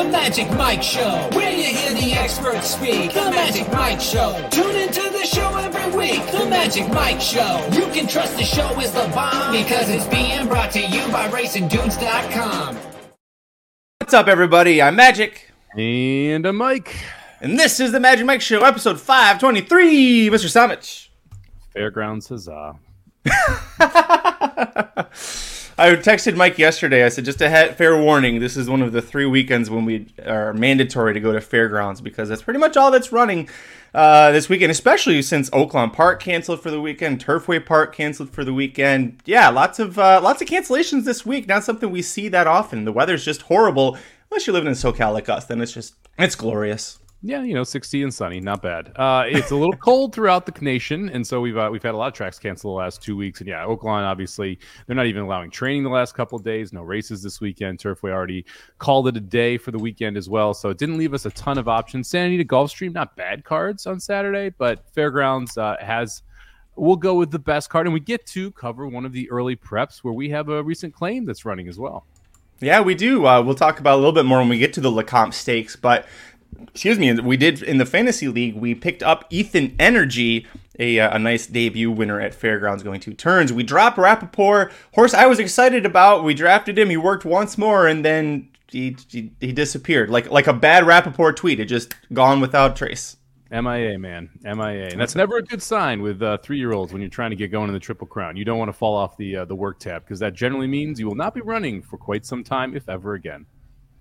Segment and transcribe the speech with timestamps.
[0.00, 3.12] The Magic Mike Show, where you hear the experts speak.
[3.12, 4.32] The Magic Mike Show.
[4.50, 6.24] Tune into the show every week.
[6.32, 7.68] The Magic Mike Show.
[7.70, 11.28] You can trust the show is the bomb because it's being brought to you by
[11.28, 12.78] RacingDudes.com.
[13.98, 14.80] What's up, everybody?
[14.80, 16.96] I'm Magic, And a Mike.
[17.42, 20.30] and this is the Magic Mike Show, episode 523.
[20.30, 20.46] Mr.
[20.48, 21.08] Somich.
[21.74, 22.76] Fairgrounds huzzah.
[25.80, 27.04] I texted Mike yesterday.
[27.06, 29.86] I said, just a he- fair warning, this is one of the three weekends when
[29.86, 33.48] we are mandatory to go to fairgrounds because that's pretty much all that's running
[33.94, 38.44] uh, this weekend, especially since Oaklawn Park canceled for the weekend, Turfway Park canceled for
[38.44, 39.22] the weekend.
[39.24, 41.48] Yeah, lots of uh, lots of cancellations this week.
[41.48, 42.84] Not something we see that often.
[42.84, 43.96] The weather's just horrible.
[44.30, 46.99] Unless you're living in SoCal like us, then it's just it's glorious.
[47.22, 48.92] Yeah, you know, 60 and sunny, not bad.
[48.96, 51.96] Uh, it's a little cold throughout the nation, and so we've uh, we've had a
[51.96, 53.40] lot of tracks cancel the last two weeks.
[53.40, 56.72] And yeah, Oaklawn obviously they're not even allowing training the last couple of days.
[56.72, 57.78] No races this weekend.
[57.78, 58.46] Turfway already
[58.78, 61.30] called it a day for the weekend as well, so it didn't leave us a
[61.32, 62.08] ton of options.
[62.08, 66.22] Santa Anita Gulfstream, not bad cards on Saturday, but Fairgrounds uh, has.
[66.76, 69.56] We'll go with the best card, and we get to cover one of the early
[69.56, 72.06] preps where we have a recent claim that's running as well.
[72.60, 73.26] Yeah, we do.
[73.26, 75.76] Uh, we'll talk about a little bit more when we get to the Lecomte Stakes,
[75.76, 76.06] but
[76.62, 78.54] excuse me, we did in the fantasy league.
[78.54, 80.46] We picked up Ethan Energy,
[80.78, 83.52] a, uh, a nice debut winner at Fairgrounds, going two turns.
[83.52, 86.24] We dropped Rappaport, horse I was excited about.
[86.24, 86.90] We drafted him.
[86.90, 91.36] He worked once more, and then he he, he disappeared like like a bad Rappaport
[91.36, 91.60] tweet.
[91.60, 93.16] It just gone without trace.
[93.52, 97.30] MIA, man, MIA, and that's never a good sign with uh, three-year-olds when you're trying
[97.30, 98.36] to get going in the Triple Crown.
[98.36, 101.00] You don't want to fall off the uh, the work tab because that generally means
[101.00, 103.46] you will not be running for quite some time, if ever again.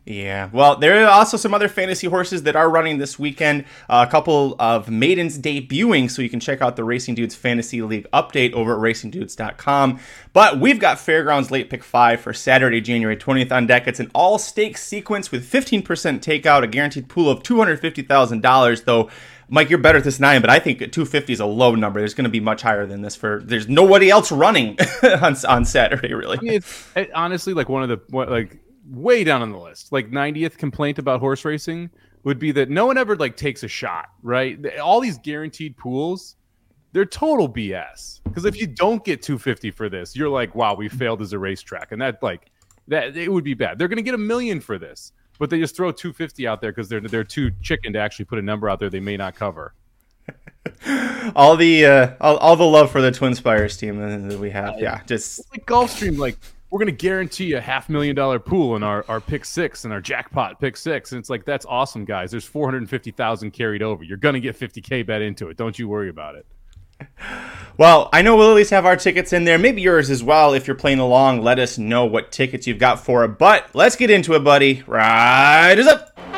[0.10, 3.66] Yeah, well, there are also some other fantasy horses that are running this weekend.
[3.88, 7.84] Uh, a couple of maidens debuting, so you can check out the Racing Dudes Fantasy
[7.84, 10.00] League update over at racingdudes.com.
[10.34, 13.88] But we've got Fairgrounds Late Pick 5 for Saturday, January 20th on deck.
[13.88, 19.12] It's an all stakes sequence with 15% takeout, a guaranteed pool of $250,000, though.
[19.48, 22.00] Mike, you're better at this nine, but I think 250 is a low number.
[22.00, 23.44] There's going to be much higher than this for.
[23.46, 26.40] There's nobody else running on, on Saturday, really.
[26.42, 28.58] It's it, honestly like one of the like
[28.90, 29.92] way down on the list.
[29.92, 31.90] Like 90th complaint about horse racing
[32.24, 34.78] would be that no one ever like takes a shot, right?
[34.80, 36.36] All these guaranteed pools,
[36.92, 38.22] they're total BS.
[38.24, 41.40] Because if you don't get 250 for this, you're like, wow, we failed as a
[41.40, 42.52] racetrack, and that like
[42.88, 43.78] that it would be bad.
[43.78, 46.72] They're going to get a million for this, but they just throw 250 out there
[46.72, 49.36] because they're they're too chicken to actually put a number out there they may not
[49.36, 49.74] cover.
[51.36, 54.80] all the uh, all, all the love for the Twin Spires team that we have.
[54.80, 56.38] Yeah, just It's like Gulfstream, like
[56.70, 60.02] we're gonna guarantee a half million dollar pool in our, our pick six and our
[60.02, 61.12] jackpot pick six.
[61.12, 62.32] And it's like that's awesome, guys.
[62.32, 64.04] There's four hundred and fifty thousand carried over.
[64.04, 65.58] You're gonna get fifty K bet into it.
[65.58, 66.46] Don't you worry about it.
[67.78, 70.54] well, I know we'll at least have our tickets in there, maybe yours as well.
[70.54, 73.40] If you're playing along, let us know what tickets you've got for it.
[73.40, 74.84] But let's get into it, buddy.
[74.86, 76.29] Riders up.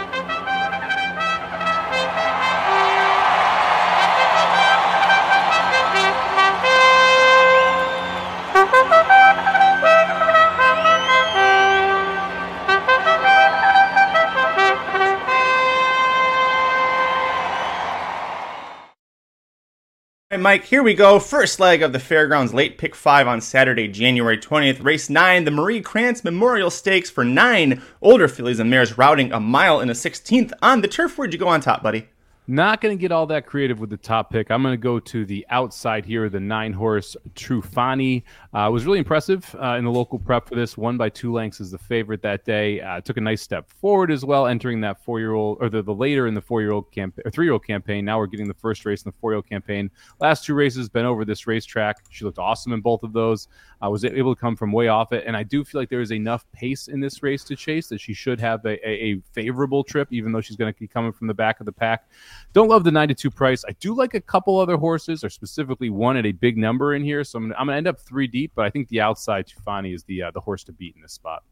[20.42, 21.20] Mike, here we go.
[21.20, 24.84] First leg of the Fairgrounds late pick five on Saturday, January 20th.
[24.84, 29.40] Race nine, the Marie Krantz Memorial Stakes for nine older fillies and mares routing a
[29.40, 31.16] mile and a 16th on the turf.
[31.16, 32.08] Where'd you go on top, buddy?
[32.48, 34.50] Not going to get all that creative with the top pick.
[34.50, 38.24] I'm going to go to the outside here, the nine horse Tufani.
[38.54, 40.78] Uh, was really impressive uh, in the local prep for this.
[40.78, 42.82] Won by two lengths as the favorite that day.
[42.82, 45.82] Uh, took a nice step forward as well, entering that four year old or the,
[45.82, 48.04] the later in the four year old campaign or three year old campaign.
[48.04, 49.90] Now we're getting the first race in the four year old campaign.
[50.20, 52.04] Last two races been over this racetrack.
[52.10, 53.48] She looked awesome in both of those.
[53.82, 56.02] I was able to come from way off it, and I do feel like there
[56.02, 59.22] is enough pace in this race to chase that she should have a, a, a
[59.32, 62.10] favorable trip, even though she's going to be coming from the back of the pack.
[62.54, 63.64] Don't love the 92 price.
[63.68, 67.04] I do like a couple other horses, or specifically one at a big number in
[67.04, 67.24] here.
[67.24, 69.94] So I'm, I'm going to end up three deep, but I think the outside Tufani
[69.94, 71.44] is the uh, the horse to beat in this spot.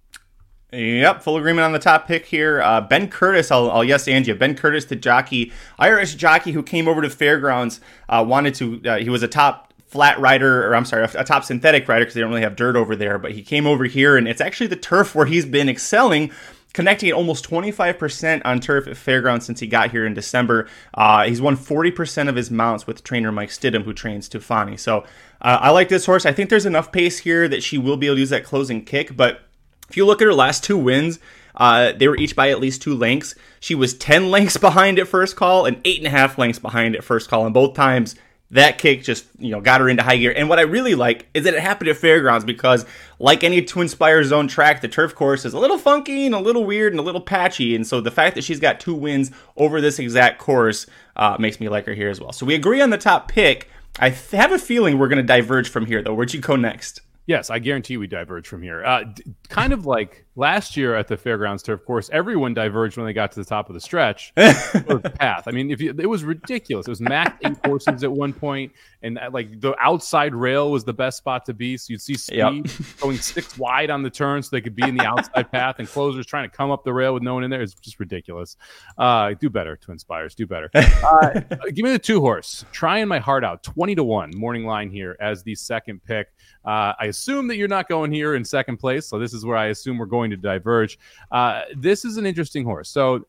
[0.72, 2.62] Yep, full agreement on the top pick here.
[2.62, 4.36] Uh, ben Curtis, I'll, I'll yes you.
[4.36, 8.82] Ben Curtis, the jockey, Irish jockey who came over to Fairgrounds, uh, wanted to.
[8.86, 12.06] Uh, he was a top flat rider, or I'm sorry, a, a top synthetic rider
[12.06, 13.18] because they don't really have dirt over there.
[13.18, 16.32] But he came over here, and it's actually the turf where he's been excelling
[16.74, 20.68] connecting at almost 25% on turf at Fairgrounds since he got here in December.
[20.94, 24.80] Uh, he's won 40% of his mounts with trainer Mike Stidham, who trains Tufani.
[24.80, 25.00] So
[25.42, 26.26] uh, I like this horse.
[26.26, 28.86] I think there's enough pace here that she will be able to use that closing
[28.86, 29.16] kick.
[29.18, 29.42] But
[29.90, 31.20] if you look at her last two wins,
[31.56, 33.36] uh, they were each by at least two lengths.
[33.60, 36.96] She was 10 lengths behind at first call and eight and a half lengths behind
[36.96, 38.16] at first call, and both times
[38.52, 40.34] that kick just you know got her into high gear.
[40.36, 42.86] And what I really like is that it happened at fairgrounds because,
[43.20, 46.66] like any TwinSpires zone track, the turf course is a little funky and a little
[46.66, 47.76] weird and a little patchy.
[47.76, 51.60] And so the fact that she's got two wins over this exact course uh, makes
[51.60, 52.32] me like her here as well.
[52.32, 53.70] So we agree on the top pick.
[54.00, 56.14] I have a feeling we're going to diverge from here, though.
[56.14, 57.02] Where'd you go next?
[57.26, 58.84] Yes, I guarantee we diverge from here.
[58.84, 63.06] Uh, d- kind of like last year at the fairgrounds turf course, everyone diverged when
[63.06, 65.44] they got to the top of the stretch or the path.
[65.48, 66.88] I mean, if you, it was ridiculous.
[66.88, 68.72] It was max eight courses at one point,
[69.04, 71.76] and uh, like the outside rail was the best spot to be.
[71.78, 72.54] So you'd see speed yep.
[73.02, 75.88] going six wide on the turn, so they could be in the outside path, and
[75.88, 77.62] closers trying to come up the rail with no one in there.
[77.62, 78.56] It's just ridiculous.
[78.98, 80.36] Uh, do better, TwinSpires.
[80.36, 80.72] Do better.
[81.00, 81.42] Uh,
[81.74, 82.66] give me the two horse.
[82.72, 83.64] Trying my heart out.
[83.64, 86.28] Twenty to one morning line here as the second pick.
[86.66, 89.58] Uh, I assume that you're not going here in second place, so this is where
[89.58, 91.00] I assume we're going to diverge.
[91.32, 92.90] Uh, this is an interesting horse.
[92.90, 93.26] So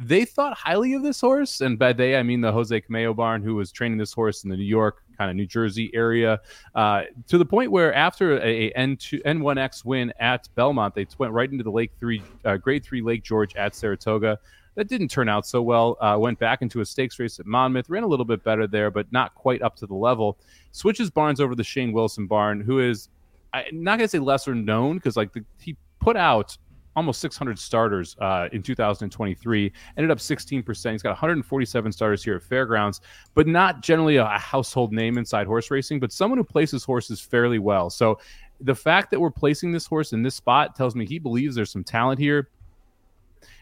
[0.00, 3.42] they thought highly of this horse, and by they I mean the Jose Camejo barn,
[3.42, 6.40] who was training this horse in the New York kind of New Jersey area,
[6.74, 11.50] uh, to the point where after a N2, N1X win at Belmont, they went right
[11.50, 14.38] into the Lake Three uh, Grade Three Lake George at Saratoga.
[14.76, 15.98] That didn't turn out so well.
[16.00, 18.90] Uh, went back into a stakes race at Monmouth, ran a little bit better there,
[18.90, 20.38] but not quite up to the level.
[20.72, 23.10] Switches barns over the Shane Wilson barn, who is
[23.52, 26.56] I'm not gonna say lesser known because like the, he put out
[26.96, 30.92] almost 600 starters uh, in 2023, ended up 16%.
[30.92, 33.00] He's got 147 starters here at Fairgrounds,
[33.34, 37.58] but not generally a household name inside horse racing, but someone who places horses fairly
[37.58, 37.90] well.
[37.90, 38.18] So
[38.60, 41.70] the fact that we're placing this horse in this spot tells me he believes there's
[41.70, 42.50] some talent here.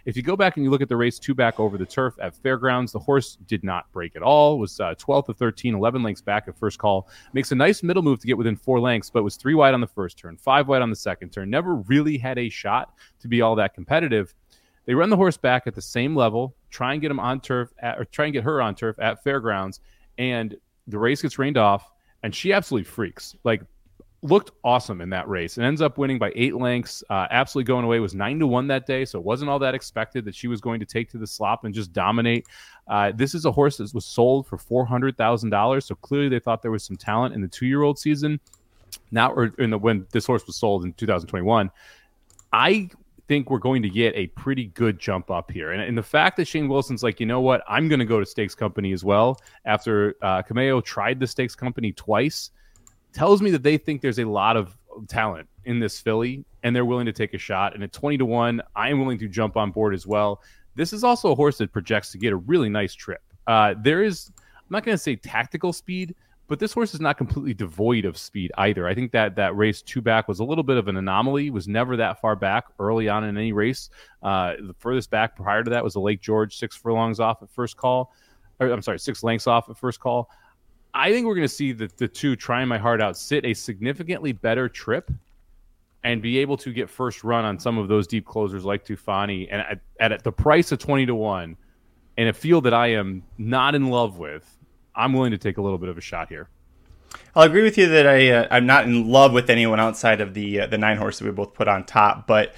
[0.04, 2.14] If you go back and you look at the race two back over the turf
[2.20, 4.58] at Fairgrounds, the horse did not break at all.
[4.58, 7.08] Was uh, 12 to 13, 11 lengths back at first call.
[7.32, 9.80] Makes a nice middle move to get within four lengths, but was three wide on
[9.80, 11.50] the first turn, five wide on the second turn.
[11.50, 14.34] Never really had a shot to be all that competitive.
[14.86, 17.70] They run the horse back at the same level, try and get him on turf,
[17.80, 19.80] at, or try and get her on turf at Fairgrounds,
[20.16, 20.56] and
[20.86, 21.90] the race gets rained off,
[22.22, 23.36] and she absolutely freaks.
[23.44, 23.62] Like
[24.22, 27.04] looked awesome in that race and ends up winning by eight lengths.
[27.08, 29.74] Uh, absolutely going away was nine to one that day, so it wasn't all that
[29.74, 32.46] expected that she was going to take to the slop and just dominate.
[32.88, 36.28] Uh, this is a horse that was sold for four hundred thousand dollars, so clearly
[36.28, 38.40] they thought there was some talent in the two year old season.
[39.10, 41.70] Now, or in the when this horse was sold in 2021,
[42.52, 42.90] I
[43.28, 45.72] think we're going to get a pretty good jump up here.
[45.72, 48.18] And, and, the fact that Shane Wilson's like, you know what, I'm going to go
[48.18, 52.50] to Stakes Company as well after uh, Camejo tried the Stakes Company twice
[53.12, 54.76] tells me that they think there's a lot of
[55.08, 57.74] talent in this filly and they're willing to take a shot.
[57.74, 60.42] And at 20 to 1, I am willing to jump on board as well.
[60.74, 63.22] This is also a horse that projects to get a really nice trip.
[63.46, 66.14] Uh, there is, I'm not going to say tactical speed,
[66.48, 68.88] but this horse is not completely devoid of speed either.
[68.88, 71.50] I think that that race two back was a little bit of an anomaly.
[71.50, 73.90] Was never that far back early on in any race.
[74.22, 77.50] Uh, the furthest back prior to that was the Lake George, six furlongs off at
[77.50, 78.12] first call.
[78.60, 80.30] Or, I'm sorry, six lengths off at first call.
[80.94, 83.54] I think we're going to see the, the two trying my heart out sit a
[83.54, 85.10] significantly better trip
[86.04, 89.48] and be able to get first run on some of those deep closers like Tufani
[89.50, 91.56] and at, at the price of 20 to 1
[92.16, 94.56] in a field that I am not in love with,
[94.94, 96.48] I'm willing to take a little bit of a shot here.
[97.34, 100.34] I'll agree with you that I uh, I'm not in love with anyone outside of
[100.34, 102.54] the uh, the nine horse that we both put on top, but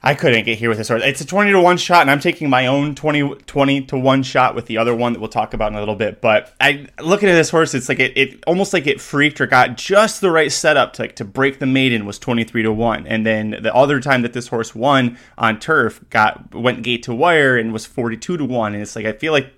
[0.00, 1.02] I couldn't get here with this horse.
[1.04, 4.22] It's a 20 to 1 shot, and I'm taking my own 20, 20 to 1
[4.22, 6.20] shot with the other one that we'll talk about in a little bit.
[6.20, 9.48] But I looking at this horse, it's like it, it almost like it freaked or
[9.48, 13.08] got just the right setup to, like, to break the maiden was 23 to 1.
[13.08, 17.14] And then the other time that this horse won on turf got went gate to
[17.14, 18.74] wire and was 42 to 1.
[18.74, 19.52] And it's like I feel like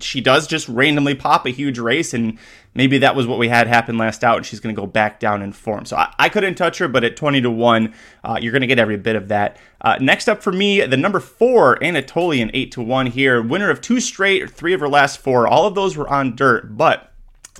[0.00, 2.38] she does just randomly pop a huge race and
[2.74, 5.20] maybe that was what we had happen last out, and she's going to go back
[5.20, 5.84] down in form.
[5.84, 8.66] So I, I, couldn't touch her, but at 20 to 1, uh, you're going to
[8.66, 9.56] get every bit of that.
[9.80, 13.42] Uh, next up for me, the number four, Anatolian, 8 to 1 here.
[13.42, 15.46] Winner of two straight, three of her last four.
[15.46, 17.11] All of those were on dirt, but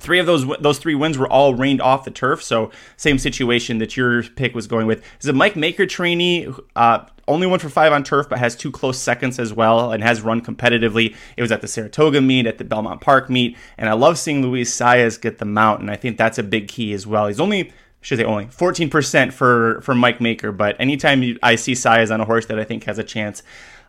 [0.03, 3.77] Three of those those three wins were all rained off the turf, so same situation
[3.77, 5.01] that your pick was going with.
[5.21, 8.69] Is a Mike Maker trainee, uh, only one for five on turf, but has two
[8.69, 11.15] close seconds as well, and has run competitively.
[11.37, 14.41] It was at the Saratoga meet, at the Belmont Park meet, and I love seeing
[14.41, 17.27] Luis Saez get the mount, and I think that's a big key as well.
[17.27, 21.71] He's only should say only 14% for for Mike Maker, but anytime you, I see
[21.71, 23.41] Saez on a horse that I think has a chance,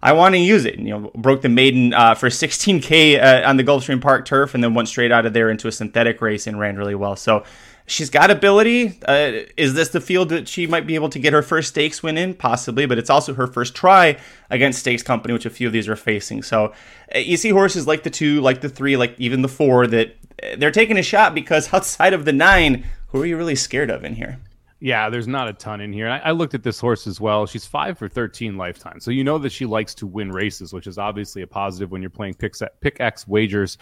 [0.05, 0.79] I want to use it.
[0.79, 4.63] You know, broke the maiden uh, for 16k uh, on the Gulfstream Park turf, and
[4.63, 7.17] then went straight out of there into a synthetic race and ran really well.
[7.17, 7.43] So
[7.87, 8.99] she's got ability.
[9.09, 12.03] Uh, is this the field that she might be able to get her first stakes
[12.03, 12.35] win in?
[12.35, 14.19] Possibly, but it's also her first try
[14.51, 16.43] against Stakes Company, which a few of these are facing.
[16.43, 16.75] So
[17.15, 20.17] uh, you see horses like the two, like the three, like even the four that
[20.43, 23.89] uh, they're taking a shot because outside of the nine, who are you really scared
[23.89, 24.39] of in here?
[24.85, 26.11] Yeah, there's not a ton in here.
[26.11, 27.47] I, I, looked at this horse as well.
[27.47, 29.01] She's five for 13 lifetime.
[29.01, 32.03] So you know that she likes to win races, which is obviously a positive when
[32.03, 33.79] you're playing pick, pick X wagers.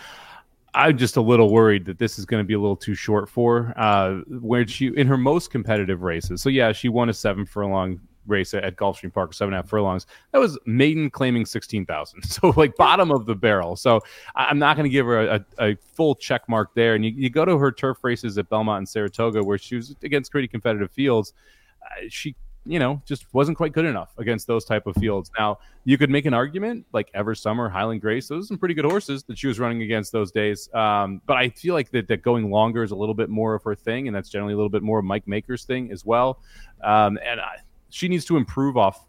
[0.75, 3.29] I'm just a little worried that this is going to be a little too short
[3.29, 6.41] for uh, where she in her most competitive races.
[6.41, 9.69] So yeah, she won a seven furlong race at, Gulfstream Park, seven and a half
[9.69, 10.07] furlongs.
[10.33, 13.77] That was maiden claiming sixteen thousand, so like bottom of the barrel.
[13.77, 14.01] So
[14.35, 16.95] I'm not going to give her a, a, a, full check mark there.
[16.95, 19.95] And you, you go to her turf races at Belmont and Saratoga, where she was
[20.03, 21.35] against pretty competitive fields.
[21.83, 25.31] Uh, she you know, just wasn't quite good enough against those type of fields.
[25.37, 28.75] Now, you could make an argument like Ever Summer, Highland Grace, those are some pretty
[28.75, 30.73] good horses that she was running against those days.
[30.73, 33.65] Um, but I feel like that, that going longer is a little bit more of
[33.65, 36.41] her thing, and that's generally a little bit more of Mike Maker's thing as well.
[36.85, 37.57] Um, and I,
[37.93, 39.07] she needs to improve off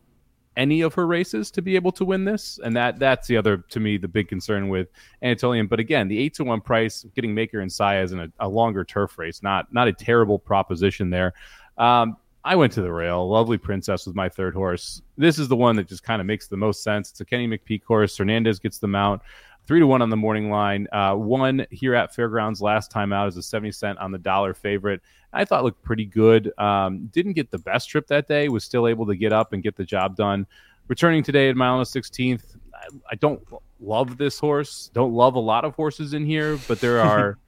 [0.55, 3.57] any of her races to be able to win this, and that that's the other
[3.57, 4.89] to me the big concern with
[5.21, 5.67] Anatolian.
[5.67, 8.83] But again, the eight to one price, getting Maker and Saez in a, a longer
[8.83, 11.33] turf race, not not a terrible proposition there.
[11.77, 13.27] Um, I went to the rail.
[13.27, 15.01] Lovely Princess was my third horse.
[15.17, 17.09] This is the one that just kind of makes the most sense.
[17.09, 18.17] It's a Kenny McPeek horse.
[18.17, 19.21] Hernandez gets the mount.
[19.65, 20.87] Three to one on the morning line.
[20.91, 24.53] Uh, one here at Fairgrounds last time out is a 70 cent on the dollar
[24.53, 25.01] favorite.
[25.31, 26.51] I thought looked pretty good.
[26.59, 28.49] Um, didn't get the best trip that day.
[28.49, 30.45] Was still able to get up and get the job done.
[30.89, 32.57] Returning today at mile and 16th.
[32.73, 33.41] I, I don't
[33.79, 34.91] love this horse.
[34.93, 37.39] Don't love a lot of horses in here, but there are,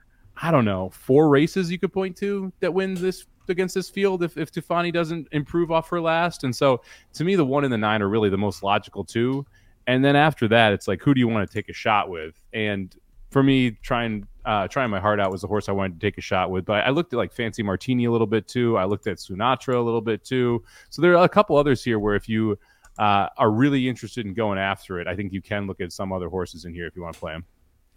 [0.41, 4.23] I don't know, four races you could point to that wins this against this field
[4.23, 6.45] if, if Tufani doesn't improve off her last.
[6.45, 6.81] And so
[7.13, 9.45] to me, the one and the nine are really the most logical two.
[9.87, 12.35] And then after that, it's like, who do you want to take a shot with?
[12.53, 12.95] And
[13.29, 16.17] for me, trying uh, trying my heart out was the horse I wanted to take
[16.17, 16.65] a shot with.
[16.65, 18.77] But I looked at like Fancy Martini a little bit too.
[18.77, 20.63] I looked at Sunatra a little bit too.
[20.89, 22.57] So there are a couple others here where if you
[22.97, 26.13] uh, are really interested in going after it, I think you can look at some
[26.13, 27.45] other horses in here if you want to play them.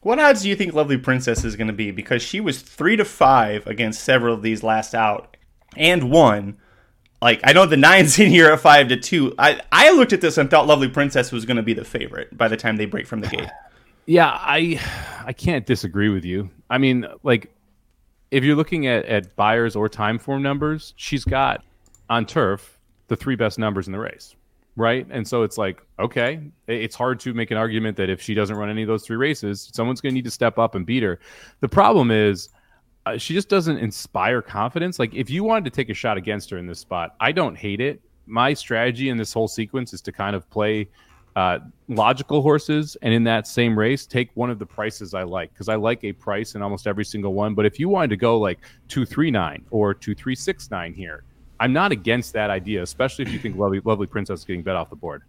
[0.00, 1.90] What odds do you think Lovely Princess is going to be?
[1.90, 5.36] Because she was three to five against several of these last out,
[5.76, 6.58] and one.
[7.20, 9.34] Like I know the nines in here at five to two.
[9.38, 12.36] I I looked at this and thought Lovely Princess was going to be the favorite
[12.36, 13.48] by the time they break from the gate.
[14.10, 14.80] Yeah, I
[15.26, 16.48] I can't disagree with you.
[16.70, 17.52] I mean, like
[18.30, 21.62] if you're looking at at Beyers or time form numbers, she's got
[22.08, 24.34] on turf the three best numbers in the race,
[24.76, 25.06] right?
[25.10, 28.56] And so it's like, okay, it's hard to make an argument that if she doesn't
[28.56, 31.02] run any of those three races, someone's going to need to step up and beat
[31.02, 31.20] her.
[31.60, 32.48] The problem is
[33.08, 34.98] uh, she just doesn't inspire confidence.
[34.98, 37.56] Like if you wanted to take a shot against her in this spot, I don't
[37.56, 38.00] hate it.
[38.26, 40.88] My strategy in this whole sequence is to kind of play
[41.34, 45.52] uh, logical horses, and in that same race, take one of the prices I like
[45.52, 47.54] because I like a price in almost every single one.
[47.54, 50.92] But if you wanted to go like two three nine or two three six nine
[50.92, 51.22] here,
[51.60, 54.76] I'm not against that idea, especially if you think Lovely, Lovely Princess is getting bet
[54.76, 55.22] off the board.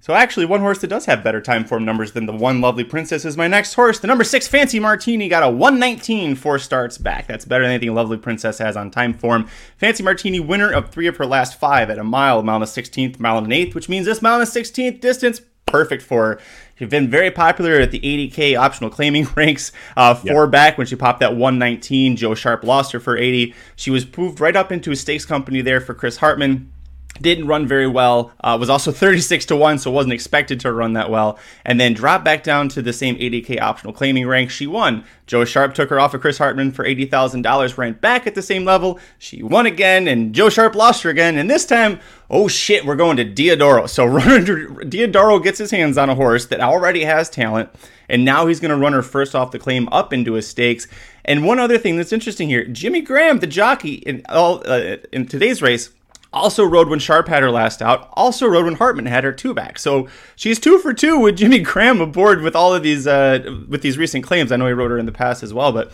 [0.00, 2.84] So actually, one horse that does have better time form numbers than the one Lovely
[2.84, 3.98] Princess is my next horse.
[3.98, 7.26] The number six Fancy Martini got a 119 four starts back.
[7.26, 9.48] That's better than anything Lovely Princess has on time form.
[9.76, 12.66] Fancy Martini winner of three of her last five at a mile, mile and a
[12.66, 16.26] 16th, mile and an eighth, which means this mile and a 16th distance perfect for
[16.26, 16.40] her.
[16.76, 19.72] She's been very popular at the 80K optional claiming ranks.
[19.96, 20.50] Uh, four yep.
[20.50, 22.16] back when she popped that 119.
[22.16, 23.52] Joe Sharp lost her for 80.
[23.76, 26.72] She was moved right up into a stakes company there for Chris Hartman
[27.20, 28.32] didn't run very well.
[28.40, 31.38] Uh, was also 36 to 1, so wasn't expected to run that well.
[31.64, 34.50] And then dropped back down to the same 80K optional claiming rank.
[34.50, 35.04] She won.
[35.26, 38.64] Joe Sharp took her off of Chris Hartman for $80,000, ran back at the same
[38.64, 38.98] level.
[39.18, 41.36] She won again, and Joe Sharp lost her again.
[41.36, 42.00] And this time,
[42.30, 43.88] oh shit, we're going to Diodoro.
[43.88, 47.68] So Diodoro gets his hands on a horse that already has talent,
[48.08, 50.86] and now he's going to run her first off the claim up into his stakes.
[51.26, 55.26] And one other thing that's interesting here Jimmy Graham, the jockey in, all, uh, in
[55.26, 55.90] today's race,
[56.32, 58.10] also rode when Sharp had her last out.
[58.12, 59.78] Also rode when Hartman had her two back.
[59.78, 63.82] So she's two for two with Jimmy Graham aboard with all of these uh, with
[63.82, 64.52] these recent claims.
[64.52, 65.92] I know he rode her in the past as well, but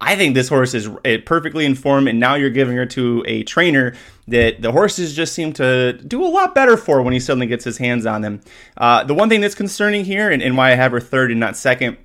[0.00, 3.42] I think this horse is eh, perfectly informed, and now you're giving her to a
[3.42, 3.94] trainer
[4.28, 7.64] that the horses just seem to do a lot better for when he suddenly gets
[7.64, 8.40] his hands on them.
[8.78, 11.38] Uh, the one thing that's concerning here, and, and why I have her third and
[11.38, 11.98] not second,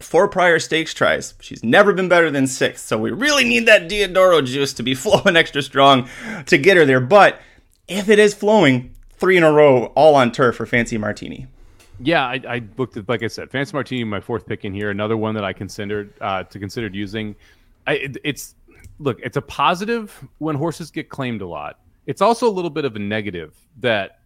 [0.00, 1.34] four prior stakes tries.
[1.40, 4.94] She's never been better than sixth, so we really need that Diodoro juice to be
[4.94, 6.08] flowing extra strong
[6.46, 7.00] to get her there.
[7.00, 7.40] But
[7.88, 11.46] if it is flowing, three in a row, all on turf for Fancy Martini.
[11.98, 14.90] Yeah, I, I looked at like I said, Fancy Martini, my fourth pick in here.
[14.90, 17.34] Another one that I considered uh, to considered using.
[17.86, 18.54] I, it, it's
[18.98, 21.78] look, it's a positive when horses get claimed a lot.
[22.06, 24.20] It's also a little bit of a negative that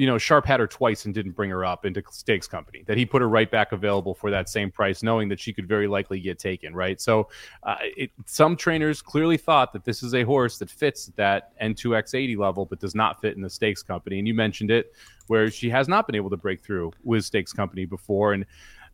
[0.00, 2.82] you know, Sharp had her twice and didn't bring her up into stakes company.
[2.86, 5.68] That he put her right back available for that same price, knowing that she could
[5.68, 6.74] very likely get taken.
[6.74, 6.98] Right.
[6.98, 7.28] So,
[7.64, 12.38] uh, it, some trainers clearly thought that this is a horse that fits that N2X80
[12.38, 14.18] level, but does not fit in the stakes company.
[14.18, 14.94] And you mentioned it,
[15.26, 18.46] where she has not been able to break through with stakes company before, and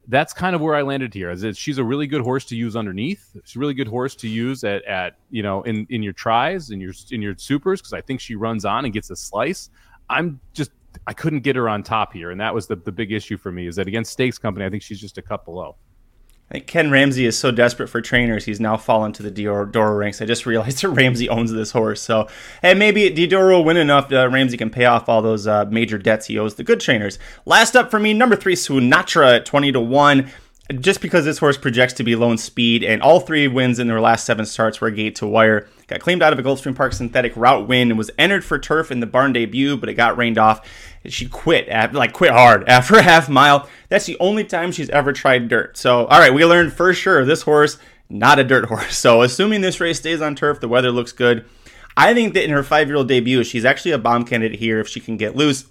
[0.09, 1.31] that's kind of where I landed here.
[1.31, 3.31] Is she's a really good horse to use underneath.
[3.45, 6.71] She's a really good horse to use at, at you know in in your tries
[6.71, 9.71] in your in your supers because I think she runs on and gets a slice.
[10.09, 10.71] I'm just
[11.07, 13.51] I couldn't get her on top here, and that was the, the big issue for
[13.51, 13.67] me.
[13.67, 15.77] Is that against Stakes Company, I think she's just a cut below.
[16.51, 19.99] I think Ken Ramsey is so desperate for trainers, he's now fallen to the Diodoro
[19.99, 20.23] ranks.
[20.23, 22.01] I just realized that Ramsey owns this horse.
[22.01, 22.29] So,
[22.63, 24.13] and maybe Diodoro will win enough.
[24.13, 27.19] Uh, Ramsey can pay off all those uh, major debts he owes the good trainers.
[27.47, 30.31] Last up for me, number three, Sunatra at 20 to 1
[30.81, 33.87] just because this horse projects to be low in speed, and all three wins in
[33.87, 35.69] their last seven starts were gate to wire.
[35.89, 38.91] Got claimed out of a Gulfstream Park synthetic route win and was entered for turf
[38.91, 40.69] in the barn debut, but it got rained off.
[41.07, 43.69] She quit, like quit hard after a half mile.
[43.89, 45.77] That's the only time she's ever tried dirt.
[45.77, 47.79] So, all right, we learned for sure this horse
[48.09, 48.97] not a dirt horse.
[48.97, 51.45] So, assuming this race stays on turf, the weather looks good.
[51.97, 55.01] I think that in her five-year-old debut, she's actually a bomb candidate here if she
[55.01, 55.67] can get loose.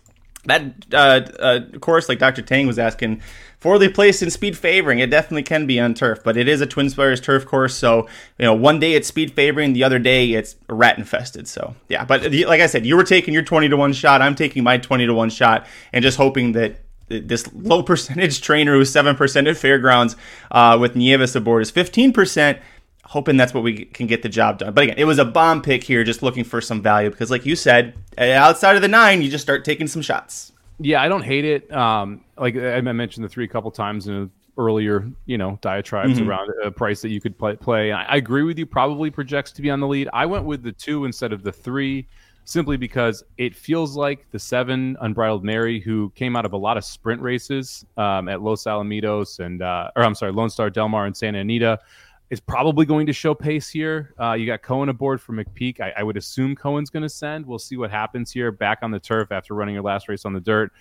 [0.45, 2.41] That uh, uh, course, like Dr.
[2.41, 3.21] Tang was asking,
[3.65, 6.67] Fourthly placed in speed favoring, it definitely can be on turf, but it is a
[6.67, 10.33] Twin Spires turf course, so you know one day it's speed favoring, the other day
[10.33, 11.47] it's rat infested.
[11.47, 14.35] So yeah, but like I said, you were taking your twenty to one shot, I'm
[14.35, 18.91] taking my twenty to one shot, and just hoping that this low percentage trainer who's
[18.91, 20.15] seven percent at fairgrounds
[20.51, 22.59] uh, with Nieves aboard is fifteen percent
[23.05, 24.73] hoping that's what we can get the job done.
[24.73, 27.45] But again, it was a bomb pick here, just looking for some value because, like
[27.45, 30.51] you said, outside of the nine, you just start taking some shots.
[30.79, 31.71] Yeah, I don't hate it.
[31.71, 36.29] Um, like I mentioned the three a couple times in earlier, you know, diatribes mm-hmm.
[36.29, 37.55] around a price that you could play.
[37.55, 37.91] play.
[37.91, 38.65] I, I, agree with you.
[38.65, 40.09] Probably projects to be on the lead.
[40.13, 42.07] I went with the two instead of the three,
[42.45, 46.77] simply because it feels like the seven Unbridled Mary, who came out of a lot
[46.77, 50.89] of sprint races um, at Los Alamitos and, uh, or I'm sorry, Lone Star Del
[50.89, 51.79] Mar and Santa Anita
[52.29, 54.13] is probably going to show pace here.
[54.19, 55.79] Uh, you got Cohen aboard for McPeek.
[55.79, 57.45] I, I would assume Cohen's going to send.
[57.45, 60.33] We'll see what happens here back on the turf after running your last race on
[60.33, 60.71] the dirt.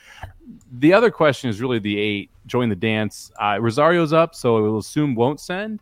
[0.72, 3.30] The other question is really the eight, join the dance.
[3.38, 5.80] Uh, Rosario's up, so we'll assume won't send,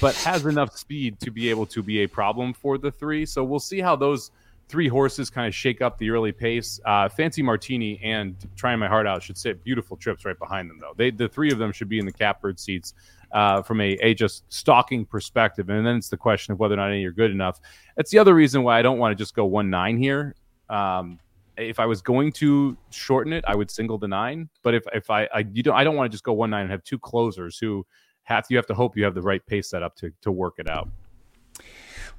[0.00, 3.26] but has enough speed to be able to be a problem for the three.
[3.26, 4.30] So we'll see how those
[4.68, 6.78] three horses kind of shake up the early pace.
[6.84, 10.78] Uh, Fancy Martini and Trying My Heart Out should sit beautiful trips right behind them,
[10.78, 10.92] though.
[10.96, 12.94] They, the three of them should be in the catbird seats
[13.32, 15.68] uh, from a, a just stalking perspective.
[15.68, 17.60] And then it's the question of whether or not any are good enough.
[17.96, 20.34] That's the other reason why I don't want to just go one nine here.
[20.68, 21.18] Um,
[21.56, 24.48] if I was going to shorten it, I would single the nine.
[24.62, 26.62] But if if I, I you don't I don't want to just go one nine
[26.62, 27.86] and have two closers who
[28.24, 30.54] have you have to hope you have the right pace set up to to work
[30.58, 30.88] it out.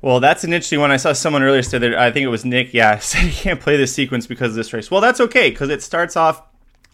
[0.02, 0.90] Well, that's an interesting one.
[0.90, 2.74] I saw someone earlier say that I think it was Nick.
[2.74, 4.90] Yeah, said he can't play this sequence because of this race.
[4.90, 6.44] Well, that's okay because it starts off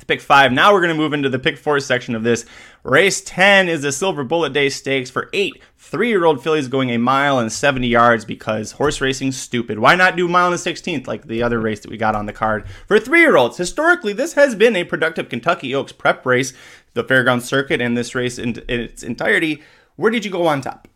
[0.06, 0.52] pick five.
[0.52, 2.46] Now we're going to move into the pick four section of this.
[2.84, 7.40] Race 10 is the Silverbulletday Stakes for eight three year old fillies going a mile
[7.40, 9.80] and 70 yards because horse racing's stupid.
[9.80, 12.34] Why not do mile and 16th like the other race that we got on the
[12.34, 12.68] card?
[12.88, 16.54] For three year olds, historically, this has been a productive Kentucky Oaks prep race,
[16.94, 19.64] the fairground circuit, and this race in, in its entirety.
[19.96, 20.88] Where did you go on top?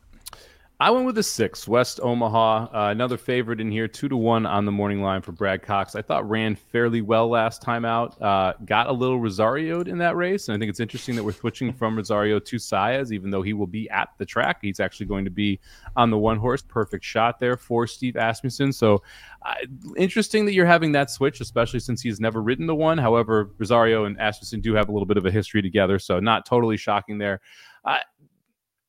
[0.81, 2.63] I went with a six, West Omaha.
[2.73, 5.95] Uh, another favorite in here, two to one on the morning line for Brad Cox.
[5.95, 8.19] I thought ran fairly well last time out.
[8.19, 11.33] Uh, got a little Rosarioed in that race, and I think it's interesting that we're
[11.33, 14.57] switching from Rosario to Saez, even though he will be at the track.
[14.63, 15.59] He's actually going to be
[15.95, 16.63] on the one horse.
[16.63, 18.73] Perfect shot there for Steve Asmussen.
[18.73, 19.03] So
[19.45, 19.53] uh,
[19.97, 22.97] interesting that you're having that switch, especially since he's never ridden the one.
[22.97, 26.47] However, Rosario and Asmussen do have a little bit of a history together, so not
[26.47, 27.39] totally shocking there.
[27.85, 27.97] Uh,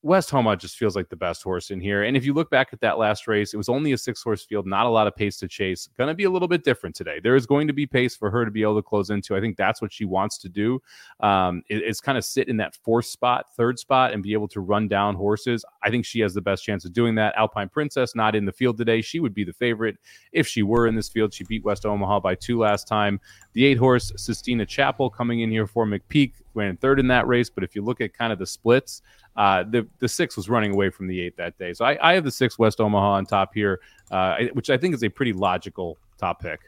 [0.05, 2.03] West Omaha just feels like the best horse in here.
[2.03, 4.45] And if you look back at that last race, it was only a six horse
[4.45, 5.89] field, not a lot of pace to chase.
[5.97, 7.21] Going to be a little bit different today.
[7.23, 9.37] There is going to be pace for her to be able to close into.
[9.37, 10.83] I think that's what she wants to do.
[11.21, 14.61] Um, is kind of sit in that fourth spot, third spot, and be able to
[14.61, 15.65] run down horses.
[15.85, 17.35] I think she has the best chance of doing that.
[17.37, 19.03] Alpine Princess not in the field today.
[19.03, 19.99] She would be the favorite
[20.33, 21.33] if she were in this field.
[21.33, 23.21] She beat West Omaha by two last time.
[23.53, 27.51] The eight horse Sistina Chapel coming in here for McPeek ran third in that race.
[27.51, 29.03] But if you look at kind of the splits,
[29.37, 31.73] uh, the the six was running away from the eight that day.
[31.73, 34.95] So I, I have the six West Omaha on top here, uh, which I think
[34.95, 36.61] is a pretty logical top pick.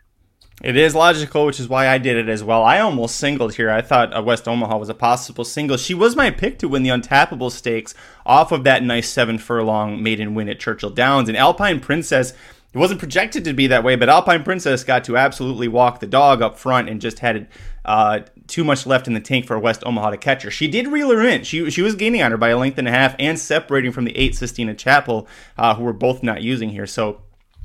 [0.63, 2.63] It is logical, which is why I did it as well.
[2.63, 3.71] I almost singled here.
[3.71, 5.77] I thought uh, West Omaha was a possible single.
[5.77, 7.93] She was my pick to win the Untapable stakes
[8.25, 11.29] off of that nice seven furlong maiden win at Churchill Downs.
[11.29, 12.35] And Alpine Princess,
[12.73, 16.07] it wasn't projected to be that way, but Alpine Princess got to absolutely walk the
[16.07, 17.49] dog up front and just had it
[17.85, 20.51] uh, too much left in the tank for West Omaha to catch her.
[20.51, 21.45] She did reel her in.
[21.45, 24.05] She she was gaining on her by a length and a half and separating from
[24.05, 25.27] the eight Sistina Chapel,
[25.57, 26.87] uh, who we're both not using here.
[26.87, 27.23] So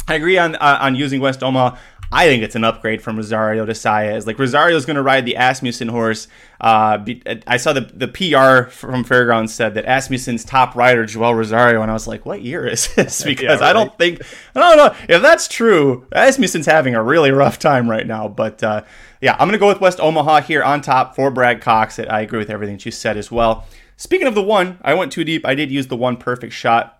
[0.07, 1.77] I agree on uh, on using West Omaha.
[2.11, 4.25] I think it's an upgrade from Rosario to Saez.
[4.25, 6.27] Like Rosario's going to ride the Asmussen horse.
[6.59, 7.05] Uh,
[7.45, 11.91] I saw the the PR from Fairgrounds said that Asmussen's top rider Joel Rosario, and
[11.91, 13.23] I was like, what year is this?
[13.23, 13.61] Because yeah, right.
[13.61, 14.21] I don't think
[14.55, 16.07] I don't know if that's true.
[16.11, 18.27] Asmussen's having a really rough time right now.
[18.27, 18.83] But uh,
[19.21, 21.99] yeah, I'm going to go with West Omaha here on top for Brad Cox.
[21.99, 23.65] I agree with everything she said as well.
[23.97, 25.45] Speaking of the one, I went too deep.
[25.45, 26.98] I did use the one perfect shot.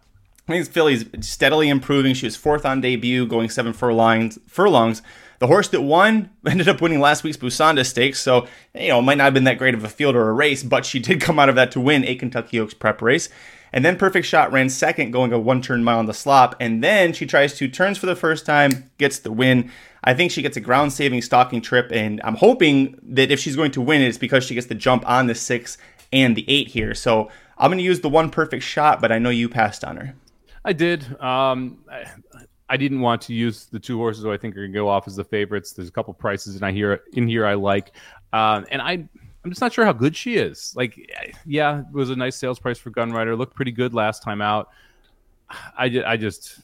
[0.49, 2.15] I think filly's steadily improving.
[2.15, 4.39] She was fourth on debut, going seven furlongs.
[4.47, 5.03] Furlongs.
[5.37, 9.03] The horse that won ended up winning last week's Busanda Stakes, so you know, it
[9.03, 11.21] might not have been that great of a field or a race, but she did
[11.21, 13.29] come out of that to win a Kentucky Oaks prep race.
[13.71, 16.55] And then Perfect Shot ran second, going a one turn mile on the slop.
[16.59, 19.71] And then she tries two turns for the first time, gets the win.
[20.03, 21.91] I think she gets a ground saving stalking trip.
[21.91, 25.07] And I'm hoping that if she's going to win, it's because she gets the jump
[25.07, 25.77] on the six
[26.11, 26.95] and the eight here.
[26.95, 29.97] So I'm going to use the one perfect shot, but I know you passed on
[29.97, 30.15] her.
[30.69, 31.19] I did.
[31.19, 32.05] Um, I,
[32.69, 34.87] I, didn't want to use the two horses who I think are going to go
[34.87, 35.73] off as the favorites.
[35.73, 37.95] There's a couple prices and I hear in here I like,
[38.33, 40.75] uh, and I I'm just not sure how good she is.
[40.75, 40.95] Like,
[41.43, 43.35] yeah, it was a nice sales price for Gunrider.
[43.35, 44.69] Looked pretty good last time out.
[45.75, 46.59] I, I just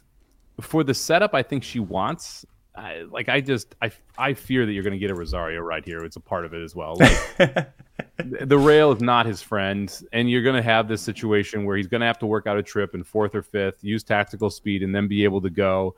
[0.61, 2.45] for the setup, I think she wants.
[2.77, 5.83] I, like I just I I fear that you're going to get a Rosario right
[5.83, 6.03] here.
[6.03, 6.95] It's a part of it as well.
[6.97, 7.69] Like,
[8.17, 11.87] the rail is not his friend, and you're going to have this situation where he's
[11.87, 14.83] going to have to work out a trip in fourth or fifth, use tactical speed,
[14.83, 15.95] and then be able to go.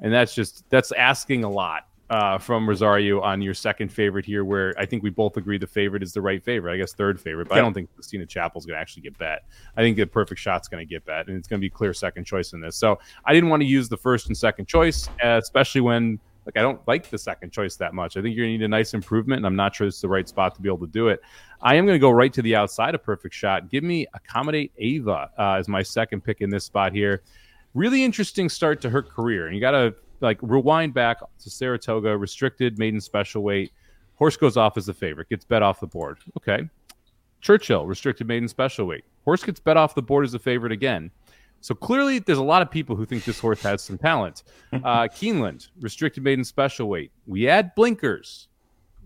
[0.00, 4.44] And that's just that's asking a lot uh, from Rosario on your second favorite here,
[4.44, 6.74] where I think we both agree the favorite is the right favorite.
[6.74, 9.44] I guess third favorite, but I don't think Sistina Chapel's going to actually get bet.
[9.76, 11.94] I think the perfect shot's going to get bet, and it's going to be clear
[11.94, 12.76] second choice in this.
[12.76, 16.62] So I didn't want to use the first and second choice, especially when like I
[16.62, 18.16] don't like the second choice that much.
[18.16, 20.08] I think you're going to need a nice improvement, and I'm not sure it's the
[20.08, 21.20] right spot to be able to do it.
[21.62, 23.70] I am going to go right to the outside of perfect shot.
[23.70, 27.22] Give me accommodate Ava uh, as my second pick in this spot here.
[27.74, 32.16] Really interesting start to her career, and you got to like rewind back to Saratoga,
[32.16, 33.72] restricted maiden special weight.
[34.16, 36.18] Horse goes off as the favorite, gets bet off the board.
[36.36, 36.68] Okay.
[37.40, 39.04] Churchill, restricted maiden special weight.
[39.24, 41.10] Horse gets bet off the board as a favorite again.
[41.62, 44.42] So clearly, there's a lot of people who think this horse has some talent.
[44.72, 47.10] Uh, Keeneland, restricted maiden special weight.
[47.26, 48.46] We add blinkers.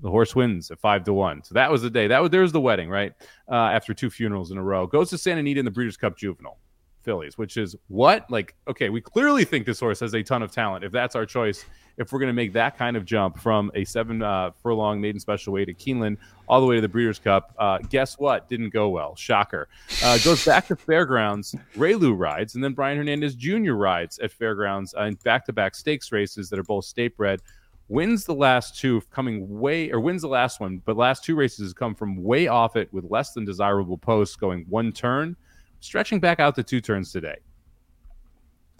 [0.02, 1.42] The horse wins at five to one.
[1.42, 2.06] So that was the day.
[2.06, 3.14] That was there's the wedding, right?
[3.50, 6.18] Uh, after two funerals in a row, goes to Santa Anita in the Breeders' Cup
[6.18, 6.58] Juvenile
[7.04, 8.30] fillies, which is what?
[8.30, 10.84] Like, okay, we clearly think this horse has a ton of talent.
[10.84, 11.64] If that's our choice,
[11.96, 15.20] if we're going to make that kind of jump from a seven uh, furlong maiden
[15.20, 16.16] special weight at Keeneland
[16.48, 18.48] all the way to the Breeders' Cup, uh, guess what?
[18.48, 19.14] Didn't go well.
[19.16, 19.68] Shocker.
[20.02, 21.54] Uh, goes back to Fairgrounds.
[21.76, 23.72] Reylu rides, and then Brian Hernandez Jr.
[23.72, 27.40] rides at Fairgrounds in back to back stakes races that are both state bred.
[27.88, 31.66] Wins the last two, coming way, or wins the last one, but last two races
[31.66, 35.36] has come from way off it with less than desirable posts going one turn
[35.84, 37.36] stretching back out to two turns today.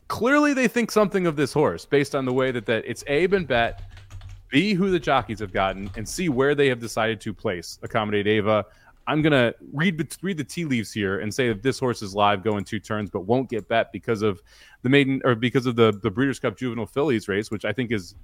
[0.08, 3.26] Clearly, they think something of this horse based on the way that, that it's A,
[3.26, 3.82] been bet,
[4.50, 8.26] B, who the jockeys have gotten, and C, where they have decided to place accommodate
[8.26, 8.64] Ava.
[9.06, 12.42] I'm gonna read read the tea leaves here and say that this horse is live
[12.42, 14.42] going two turns, but won't get bet because of
[14.82, 17.92] the maiden or because of the the Breeders' Cup Juvenile Fillies race, which I think
[17.92, 18.14] is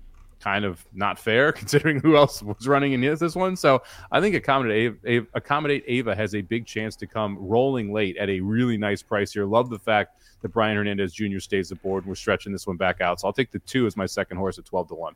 [0.41, 3.57] kind of not fair considering who else was running in this one.
[3.57, 8.17] So I think accommodate Ava, accommodate Ava has a big chance to come rolling late
[8.17, 9.45] at a really nice price here.
[9.45, 11.39] Love the fact that Brian Hernandez Jr.
[11.39, 12.05] stays aboard.
[12.05, 14.39] and We're stretching this one back out, so I'll take the two as my second
[14.39, 15.15] horse at twelve to one.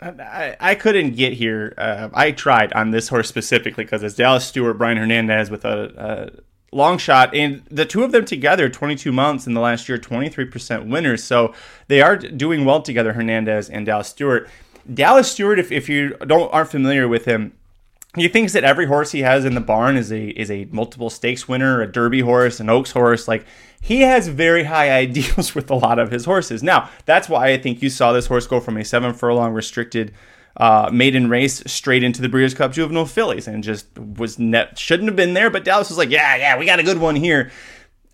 [0.00, 1.72] I, I couldn't get here.
[1.78, 6.32] Uh, I tried on this horse specifically because it's Dallas Stewart, Brian Hernandez with a,
[6.36, 6.40] a
[6.74, 7.34] long shot.
[7.34, 11.22] And the two of them together, 22 months in the last year, 23% winners.
[11.22, 11.54] So
[11.88, 14.48] they are doing well together, Hernandez and Dallas Stewart.
[14.92, 17.52] Dallas Stewart, if, if you don't aren't familiar with him,
[18.16, 21.10] he thinks that every horse he has in the barn is a is a multiple
[21.10, 23.26] stakes winner, a Derby horse, an Oaks horse.
[23.26, 23.44] Like
[23.84, 26.62] he has very high ideals with a lot of his horses.
[26.62, 30.12] Now that's why I think you saw this horse go from a seven furlong restricted
[30.56, 35.08] uh, maiden race straight into the Breeders' Cup Juvenile Fillies and just was net shouldn't
[35.08, 35.50] have been there.
[35.50, 37.50] But Dallas was like, yeah, yeah, we got a good one here.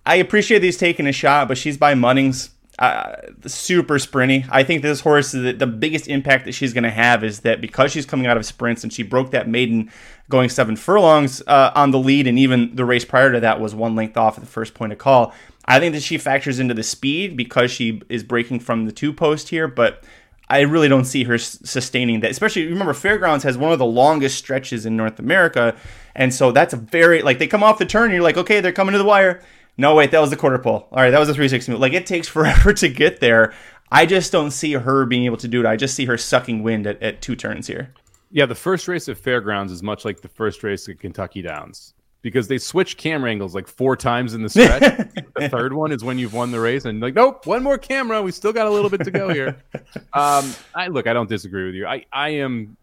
[0.04, 2.50] I appreciate these taking a shot, but she's by Munnings.
[2.80, 3.14] Uh,
[3.44, 4.48] super sprinty.
[4.50, 7.60] I think this horse, the, the biggest impact that she's going to have is that
[7.60, 9.92] because she's coming out of sprints and she broke that maiden
[10.30, 13.74] going seven furlongs uh, on the lead, and even the race prior to that was
[13.74, 15.34] one length off at the first point of call.
[15.66, 19.12] I think that she factors into the speed because she is breaking from the two
[19.12, 20.02] post here, but
[20.48, 22.30] I really don't see her sustaining that.
[22.30, 25.76] Especially remember, Fairgrounds has one of the longest stretches in North America,
[26.14, 28.04] and so that's a very like they come off the turn.
[28.04, 29.42] And you're like, okay, they're coming to the wire.
[29.80, 30.86] No, wait, that was the quarter pole.
[30.92, 31.80] All right, that was a 360 move.
[31.80, 33.54] Like it takes forever to get there.
[33.90, 35.66] I just don't see her being able to do it.
[35.66, 37.94] I just see her sucking wind at, at two turns here.
[38.30, 41.94] Yeah, the first race at Fairgrounds is much like the first race at Kentucky Downs
[42.20, 44.82] because they switch camera angles like four times in the stretch.
[45.36, 48.20] the third one is when you've won the race, and like, nope, one more camera.
[48.20, 49.56] We still got a little bit to go here.
[50.12, 51.86] Um, I look, I don't disagree with you.
[51.86, 52.76] I, I am.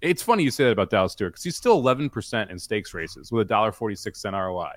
[0.00, 2.92] It's funny you say that about Dallas Stewart because he's still 11 percent in stakes
[2.94, 4.72] races with a dollar 46 cent ROI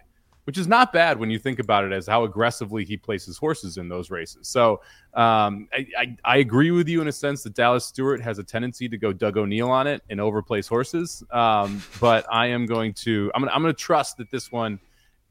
[0.45, 3.77] which is not bad when you think about it as how aggressively he places horses
[3.77, 4.47] in those races.
[4.47, 4.81] So
[5.13, 8.43] um, I, I, I, agree with you in a sense that Dallas Stewart has a
[8.43, 11.23] tendency to go Doug O'Neill on it and overplace horses.
[11.31, 14.79] Um, but I am going to I'm gonna, I'm going to trust that this one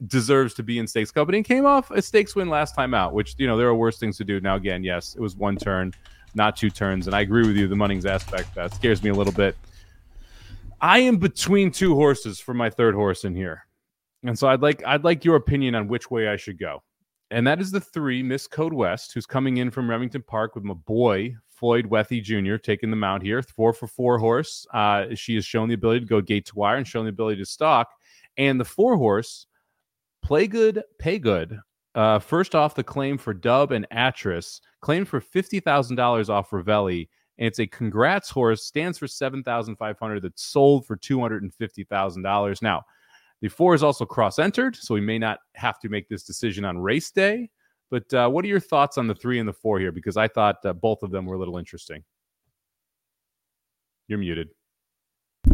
[0.07, 3.13] deserves to be in stakes company and came off a stakes win last time out,
[3.13, 4.39] which you know there are worse things to do.
[4.39, 5.93] Now again, yes, it was one turn.
[6.35, 7.07] not two turns.
[7.07, 7.67] And I agree with you.
[7.67, 9.55] The Munnings aspect uh, scares me a little bit.
[10.81, 13.65] I am between two horses for my third horse in here,
[14.23, 16.83] and so I'd like I'd like your opinion on which way I should go.
[17.31, 20.63] And that is the three Miss Code West, who's coming in from Remington Park with
[20.63, 22.57] my boy Floyd Wethey Jr.
[22.57, 24.67] taking the mount here, four for four horse.
[24.73, 27.37] Uh, she has shown the ability to go gate to wire and shown the ability
[27.37, 27.89] to stalk.
[28.37, 29.47] And the four horse,
[30.21, 31.59] play good, pay good.
[31.95, 36.51] Uh, first off, the claim for Dubb and Atras, claimed for fifty thousand dollars off
[36.51, 37.07] Ravelli
[37.37, 42.83] and it's a congrats horse stands for 7500 that's sold for $250000 now
[43.43, 46.65] the four is also cross entered so we may not have to make this decision
[46.65, 47.49] on race day
[47.91, 50.27] but uh, what are your thoughts on the three and the four here because i
[50.27, 52.03] thought uh, both of them were a little interesting
[54.07, 54.49] you're muted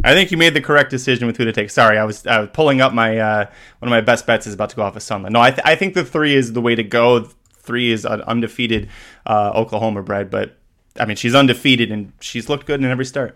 [0.04, 1.71] I think you made the correct decision with who to take.
[1.71, 3.45] Sorry, I was, I was pulling up my uh,
[3.80, 5.34] one of my best bets is about to go off of Sunland.
[5.34, 7.28] No, I, th- I think the three is the way to go.
[7.54, 8.88] Three is an undefeated
[9.25, 10.56] uh, Oklahoma bred, but
[10.99, 13.36] I mean, she's undefeated and she's looked good in every start.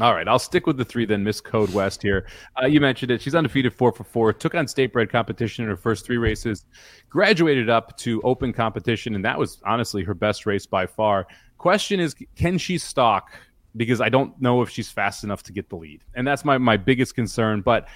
[0.00, 1.22] All right, I'll stick with the three then.
[1.22, 2.26] Miss Code West here.
[2.60, 3.22] Uh, you mentioned it.
[3.22, 4.32] She's undefeated four for four.
[4.32, 6.64] Took on state bred competition in her first three races.
[7.08, 11.28] Graduated up to open competition, and that was honestly her best race by far.
[11.58, 13.38] Question is, can she stalk?
[13.76, 16.58] Because I don't know if she's fast enough to get the lead, and that's my
[16.58, 17.60] my biggest concern.
[17.60, 17.86] But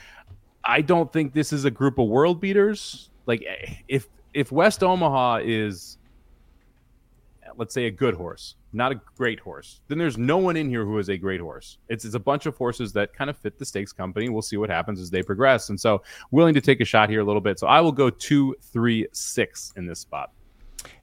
[0.65, 3.11] I don't think this is a group of world beaters.
[3.27, 3.45] Like
[3.89, 5.98] if if West Omaha is,
[7.57, 10.85] let's say, a good horse, not a great horse, then there's no one in here
[10.85, 11.79] who is a great horse.
[11.89, 14.29] It's, it's a bunch of horses that kind of fit the stakes company.
[14.29, 15.71] We'll see what happens as they progress.
[15.71, 17.59] And so, willing to take a shot here a little bit.
[17.59, 20.31] So, I will go two, three, six in this spot.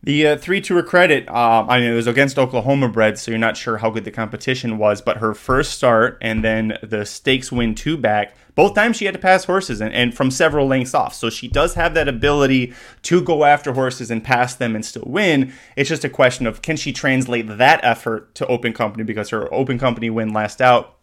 [0.03, 3.31] The uh, three to her credit, um, I mean, it was against Oklahoma bred, so
[3.31, 5.01] you're not sure how good the competition was.
[5.01, 9.15] But her first start and then the stakes win two back, both times she had
[9.15, 11.15] to pass horses and, and from several lengths off.
[11.15, 15.05] So she does have that ability to go after horses and pass them and still
[15.07, 15.51] win.
[15.75, 19.51] It's just a question of can she translate that effort to open company because her
[19.51, 20.97] open company win last out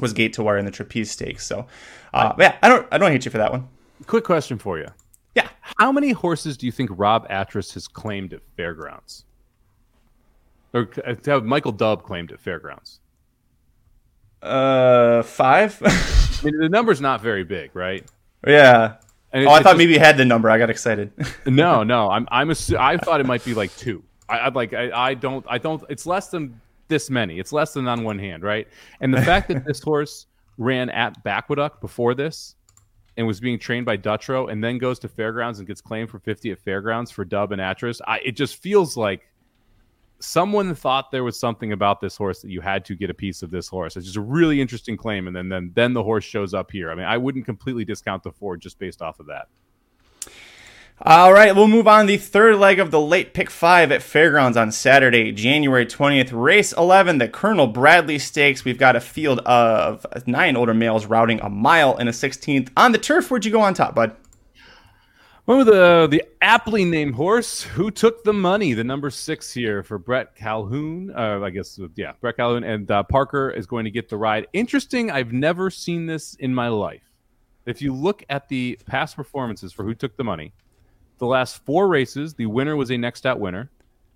[0.00, 1.46] was gate to wire in the trapeze stakes.
[1.46, 1.66] So,
[2.12, 3.68] uh, yeah, I don't, I don't hate you for that one.
[4.06, 4.88] Quick question for you.
[5.38, 5.48] Yeah.
[5.78, 9.24] How many horses do you think Rob Atras has claimed at fairgrounds?
[10.74, 13.00] Or uh, have Michael Dubb claimed at fairgrounds?
[14.42, 15.80] Uh, five.
[15.84, 18.04] I mean, the number's not very big, right?
[18.46, 18.96] Yeah.
[19.32, 20.50] Oh, I thought just, maybe you had the number.
[20.50, 21.12] I got excited.
[21.46, 22.10] no, no.
[22.10, 22.48] I'm, I'm.
[22.48, 24.02] Assu- I thought it might be like two.
[24.28, 24.72] I, I'd like.
[24.72, 25.44] I, I don't.
[25.48, 25.82] I don't.
[25.88, 27.38] It's less than this many.
[27.38, 28.66] It's less than on one hand, right?
[29.00, 32.56] And the fact that this horse ran at Backwaduck before this,
[33.18, 36.20] and was being trained by Dutrow and then goes to Fairgrounds and gets claimed for
[36.20, 39.22] 50 at Fairgrounds for Dubb and Atras, I, it just feels like
[40.20, 43.42] someone thought there was something about this horse that you had to get a piece
[43.42, 43.96] of this horse.
[43.96, 46.92] It's just a really interesting claim, and then then then the horse shows up here.
[46.92, 49.48] I mean, I wouldn't completely discount the Ford just based off of that.
[51.02, 52.06] All right, we'll move on.
[52.06, 56.30] The third leg of the late pick five at Fairgrounds on Saturday, January 20th.
[56.32, 58.64] Race 11, the Colonel Bradley Stakes.
[58.64, 62.70] We've got a field of nine older males routing a mile and a 16th.
[62.76, 64.16] On the turf, where'd you go on top, bud?
[65.46, 69.98] With the, the aptly named horse who took the money, the number six here for
[69.98, 71.12] Brett Calhoun.
[71.16, 72.64] Uh, I guess, yeah, Brett Calhoun.
[72.64, 74.48] And uh, Parker is going to get the ride.
[74.52, 75.12] Interesting.
[75.12, 77.04] I've never seen this in my life.
[77.66, 80.54] If you look at the past performances for who took the money,
[81.18, 83.70] the last four races, the winner was a next out winner.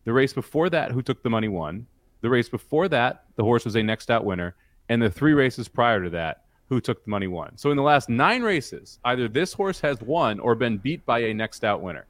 [0.04, 1.86] The race before that, who took the money won.
[2.20, 4.54] The race before that, the horse was a next out winner.
[4.88, 7.56] And the three races prior to that, who took the money won.
[7.58, 11.20] So in the last nine races, either this horse has won or been beat by
[11.20, 12.06] a next out winner.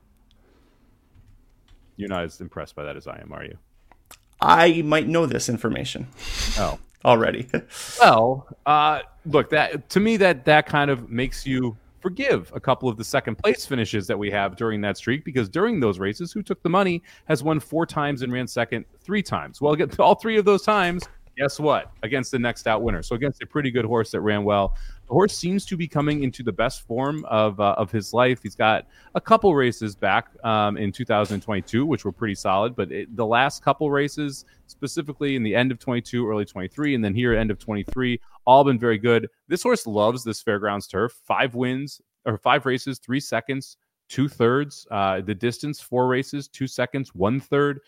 [1.97, 3.59] You're not as impressed by that as I am, are you?
[4.41, 6.07] I might know this information.
[6.59, 7.49] Oh, already.
[8.01, 12.89] well, uh, look that to me that that kind of makes you forgive a couple
[12.89, 16.33] of the second place finishes that we have during that streak because during those races,
[16.33, 19.61] who took the money has won four times and ran second three times.
[19.61, 21.93] Well, all three of those times, guess what?
[22.03, 23.03] Against the next out winner.
[23.03, 24.77] So against a pretty good horse that ran well.
[25.13, 28.43] The horse seems to be coming into the best form of uh, of his life.
[28.43, 33.15] He's got a couple races back um, in 2022, which were pretty solid, but it,
[33.15, 37.35] the last couple races, specifically in the end of 22, early 23, and then here
[37.35, 39.29] end of 23, all been very good.
[39.49, 41.13] This horse loves this fairgrounds turf.
[41.27, 43.77] Five wins or five races, three seconds,
[44.09, 44.87] two thirds.
[44.91, 47.81] Uh, the distance, four races, two seconds, one third.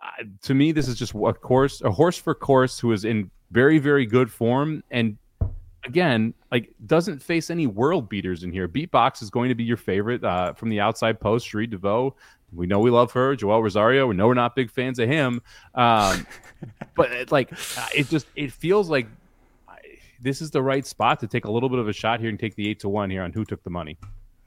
[0.00, 3.32] Uh, to me, this is just a course, a horse for course who is in
[3.50, 5.18] very, very good form and
[5.88, 8.68] again, like doesn't face any world beaters in here.
[8.68, 11.48] Beatbox is going to be your favorite uh, from the outside post.
[11.48, 12.12] Cherie DeVaux,
[12.52, 13.34] we know we love her.
[13.34, 15.42] Joel Rosario, we know we're not big fans of him,
[15.74, 16.26] um,
[16.94, 17.52] but it, like
[17.94, 19.08] it just it feels like
[20.20, 22.38] this is the right spot to take a little bit of a shot here and
[22.38, 23.96] take the eight to one here on who took the money.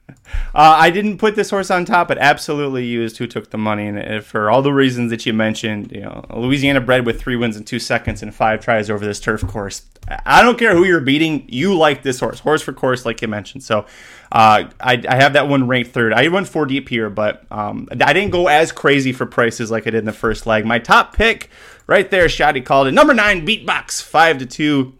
[0.08, 3.86] Uh, I didn't put this horse on top, but absolutely used who took the money.
[3.86, 7.56] And for all the reasons that you mentioned, you know, Louisiana bred with three wins
[7.56, 9.86] in two seconds and five tries over this turf course.
[10.26, 11.46] I don't care who you're beating.
[11.48, 13.62] You like this horse, horse for course, like you mentioned.
[13.62, 13.86] So
[14.32, 16.12] uh, I, I, have that one ranked third.
[16.12, 19.86] I went four deep here, but um, I didn't go as crazy for prices like
[19.86, 20.66] I did in the first leg.
[20.66, 21.50] My top pick
[21.86, 24.94] right there, Shotty called it number nine, Beatbox, five to two.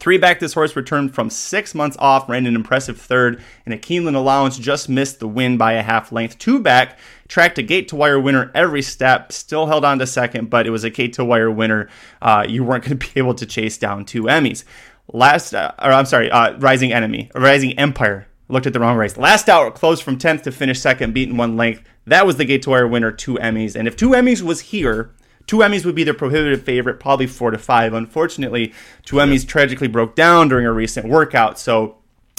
[0.00, 3.78] Three back, this horse returned from six months off, ran an impressive third, and a
[3.78, 6.38] Keeneland allowance just missed the win by a half length.
[6.38, 10.50] Two back, tracked a gate to wire winner every step, still held on to second,
[10.50, 11.88] but it was a gate to wire winner.
[12.22, 14.64] Uh, you weren't going to be able to chase down two Emmys.
[15.12, 18.28] Last, uh, or I'm sorry, uh, Rising Enemy, Rising Empire.
[18.50, 19.16] Looked at the wrong race.
[19.18, 21.82] Last out, closed from 10th to finish second, beaten one length.
[22.06, 23.76] That was the gate to wire winner, two Emmys.
[23.76, 25.10] And if two Emmys was here,
[25.48, 27.94] Two Emmys would be their prohibitive favorite, probably four to five.
[27.94, 28.72] Unfortunately,
[29.04, 31.58] Two Emmys tragically broke down during a recent workout.
[31.58, 31.96] So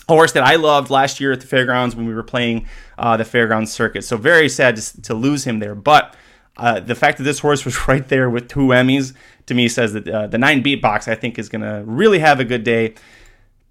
[0.08, 2.68] a horse that I loved last year at the fairgrounds when we were playing
[2.98, 4.04] uh, the fairgrounds circuit.
[4.04, 5.76] So very sad to, to lose him there.
[5.76, 6.16] But
[6.56, 9.14] uh, the fact that this horse was right there with two Emmys
[9.48, 12.40] to me says that uh, the nine beatbox I think is going to really have
[12.40, 12.94] a good day.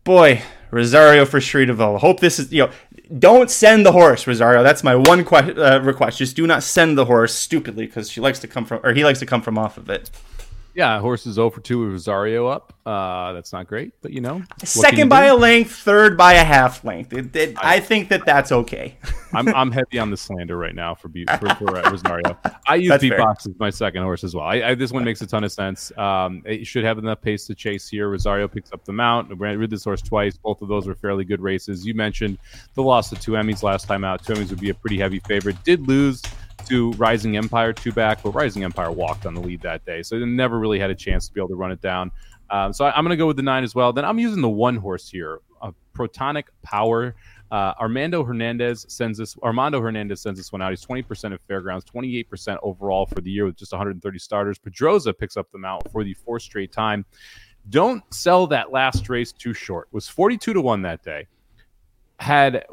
[0.02, 1.98] Boy, Rosario for DeVaux.
[1.98, 2.72] Hope this is you know
[3.16, 4.62] don't send the horse, Rosario.
[4.62, 6.18] That's my one que- uh, request.
[6.18, 9.04] Just do not send the horse stupidly because she likes to come from, or he
[9.04, 10.10] likes to come from off of it.
[10.78, 12.72] Yeah, horses is 0 for 2 with Rosario up.
[12.86, 14.44] Uh, that's not great, but you know.
[14.62, 15.34] Second by do?
[15.34, 17.12] a length, third by a half length.
[17.12, 18.96] It, it, I, I, think that that's okay.
[19.32, 21.08] I'm, I'm heavy on the slander right now for,
[21.40, 22.38] for, for uh, Rosario.
[22.68, 24.44] I use Beatbox as my second horse as well.
[24.44, 25.90] I, I, this one makes a ton of sense.
[25.98, 28.08] Um, it should have enough pace to chase here.
[28.08, 29.32] Rosario picks up the mount.
[29.32, 30.36] I rid this horse twice.
[30.36, 31.84] Both of those were fairly good races.
[31.84, 32.38] You mentioned
[32.74, 34.24] the loss of two Emmys last time out.
[34.24, 35.56] Two Emmys would be a pretty heavy favorite.
[35.64, 36.22] Did lose
[36.68, 40.18] to Rising Empire two back, but Rising Empire walked on the lead that day, so
[40.18, 42.10] they never really had a chance to be able to run it down.
[42.50, 43.92] Um, so I, am going to go with the nine as well.
[43.92, 47.14] Then I'm using the one horse here, a Protonic Power.
[47.50, 49.36] Uh, Armando Hernandez sends this.
[49.42, 50.70] Armando Hernandez sends this one out.
[50.70, 54.58] He's 20% of fairgrounds, 28% overall for the year with just 130 starters.
[54.58, 57.04] Pedroza picks up the mount for the fourth straight time.
[57.70, 59.88] Don't sell that last race too short.
[59.92, 61.26] Was 42 to one that day.
[62.18, 62.64] Had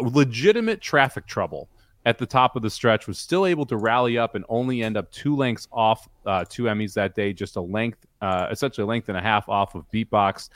[0.00, 1.68] legitimate traffic trouble
[2.04, 4.96] at the top of the stretch, was still able to rally up and only end
[4.96, 8.86] up two lengths off uh, two Emmys that day, just a length, uh, essentially a
[8.86, 10.50] length and a half off of Beatbox.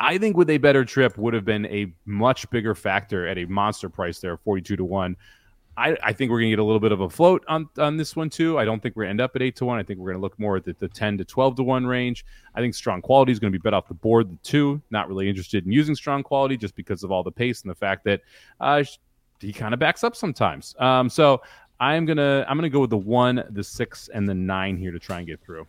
[0.00, 3.46] I think with a better trip would have been a much bigger factor at a
[3.46, 5.16] monster price there, 42 to 1.
[5.76, 7.96] I, I think we're going to get a little bit of a float on, on
[7.96, 8.58] this one too.
[8.58, 9.78] I don't think we're going to end up at 8 to 1.
[9.78, 11.86] I think we're going to look more at the, the 10 to 12 to 1
[11.86, 12.24] range.
[12.54, 14.82] I think strong quality is going to be bet off the board, the two.
[14.90, 17.76] Not really interested in using strong quality just because of all the pace and the
[17.76, 18.22] fact that
[18.58, 18.82] uh,
[19.40, 20.74] he kind of backs up sometimes.
[20.78, 21.42] Um, so
[21.80, 24.98] I'm gonna I'm gonna go with the one, the six, and the nine here to
[24.98, 25.66] try and get through.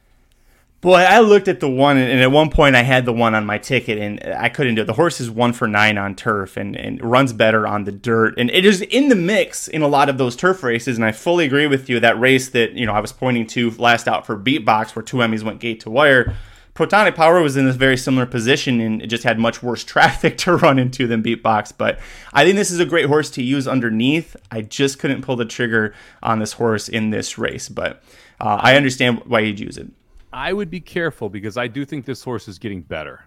[0.81, 3.45] Boy, I looked at the one, and at one point I had the one on
[3.45, 4.85] my ticket, and I couldn't do it.
[4.85, 8.35] The horse is one for nine on turf, and, and runs better on the dirt,
[8.37, 10.95] and it is in the mix in a lot of those turf races.
[10.95, 11.99] And I fully agree with you.
[11.99, 15.17] That race that you know I was pointing to last out for Beatbox, where two
[15.17, 16.35] Emmys went gate to wire
[16.79, 20.37] Protonic Power was in this very similar position and it just had much worse traffic
[20.37, 21.73] to run into than Beatbox.
[21.77, 21.99] But
[22.31, 24.37] I think this is a great horse to use underneath.
[24.49, 28.01] I just couldn't pull the trigger on this horse in this race, but
[28.39, 29.87] uh, I understand why you'd use it.
[30.31, 33.25] I would be careful because I do think this horse is getting better.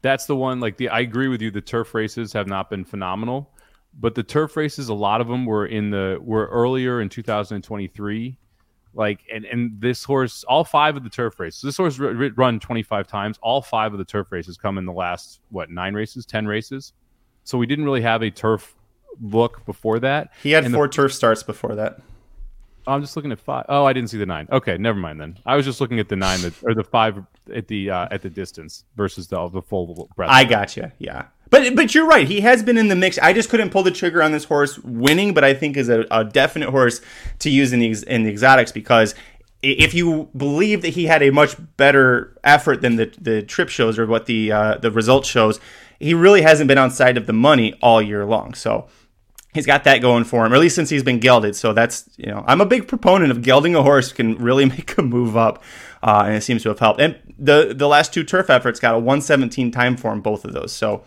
[0.00, 0.60] That's the one.
[0.60, 1.50] Like the, I agree with you.
[1.50, 3.50] The turf races have not been phenomenal,
[3.92, 8.38] but the turf races, a lot of them were in the were earlier in 2023
[8.94, 12.60] like, and, and this horse, all five of the turf races, this horse r- run
[12.60, 13.38] 25 times.
[13.42, 16.92] All five of the turf races come in the last, what, nine races, 10 races.
[17.44, 18.74] So we didn't really have a turf
[19.20, 20.32] look before that.
[20.42, 22.00] He had and four the, turf starts before that.
[22.86, 23.66] I'm just looking at five.
[23.68, 24.48] Oh, I didn't see the nine.
[24.50, 25.38] Okay, never mind then.
[25.44, 27.22] I was just looking at the nine that, or the five
[27.54, 30.30] at the uh, at the distance versus the the full breadth.
[30.32, 30.92] I got gotcha.
[30.98, 31.26] Yeah.
[31.50, 32.26] But but you're right.
[32.26, 33.18] He has been in the mix.
[33.18, 36.06] I just couldn't pull the trigger on this horse winning, but I think is a,
[36.10, 37.00] a definite horse
[37.40, 39.14] to use in the in the exotics because
[39.62, 43.98] if you believe that he had a much better effort than the the trip shows
[43.98, 45.58] or what the uh, the result shows,
[45.98, 48.54] he really hasn't been outside of the money all year long.
[48.54, 48.86] So
[49.54, 51.56] he's got that going for him, at least since he's been gelded.
[51.56, 54.96] So that's you know I'm a big proponent of gelding a horse can really make
[54.96, 55.62] a move up,
[56.02, 57.00] uh, and it seems to have helped.
[57.00, 60.52] And the the last two turf efforts got a 117 time for him, both of
[60.52, 60.72] those.
[60.72, 61.04] So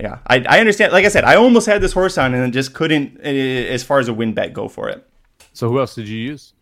[0.00, 0.92] yeah, I, I understand.
[0.92, 3.98] Like I said, I almost had this horse on and just couldn't, eh, as far
[3.98, 5.06] as a win bet, go for it.
[5.52, 6.54] So who else did you use?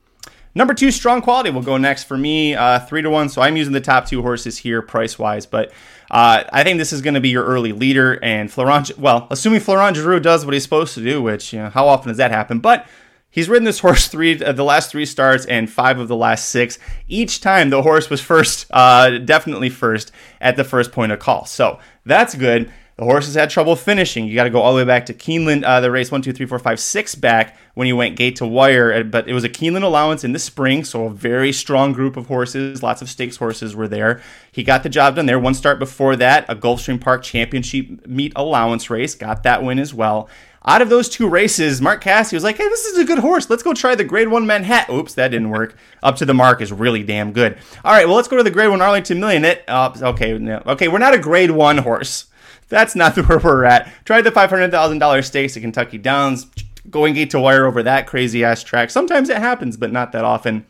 [0.54, 3.28] Number two, strong quality will go next for me, uh, three to one.
[3.28, 5.46] So I'm using the top two horses here, price wise.
[5.46, 5.70] But
[6.10, 8.18] uh, I think this is going to be your early leader.
[8.20, 11.70] And Florent, well, assuming Florent Geroux does what he's supposed to do, which you know,
[11.70, 12.58] how often does that happen?
[12.58, 12.86] But
[13.32, 16.48] He's ridden this horse three uh, the last three starts and five of the last
[16.48, 16.78] six.
[17.08, 21.46] Each time the horse was first, uh, definitely first at the first point of call.
[21.46, 22.70] So that's good.
[23.00, 24.26] The horses had trouble finishing.
[24.26, 26.34] You got to go all the way back to Keeneland, uh, the race one, two,
[26.34, 28.92] three, four, five, six back when he went gate to wire.
[28.92, 32.18] uh, But it was a Keeneland allowance in the spring, so a very strong group
[32.18, 32.82] of horses.
[32.82, 34.20] Lots of stakes horses were there.
[34.52, 35.38] He got the job done there.
[35.38, 39.94] One start before that, a Gulfstream Park Championship meet allowance race, got that win as
[39.94, 40.28] well.
[40.66, 43.48] Out of those two races, Mark Casse was like, hey, this is a good horse.
[43.48, 44.94] Let's go try the grade one Manhattan.
[44.94, 45.74] Oops, that didn't work.
[46.02, 47.56] Up to the mark is really damn good.
[47.82, 49.46] All right, well, let's go to the grade one Arlington Million.
[49.46, 52.26] It, uh, okay, no, okay, we're not a grade one horse.
[52.70, 53.92] That's not where we're at.
[54.06, 56.46] Try the $500,000 stakes at Kentucky Downs,
[56.88, 58.88] going gate to wire over that crazy ass track.
[58.88, 60.64] Sometimes it happens, but not that often.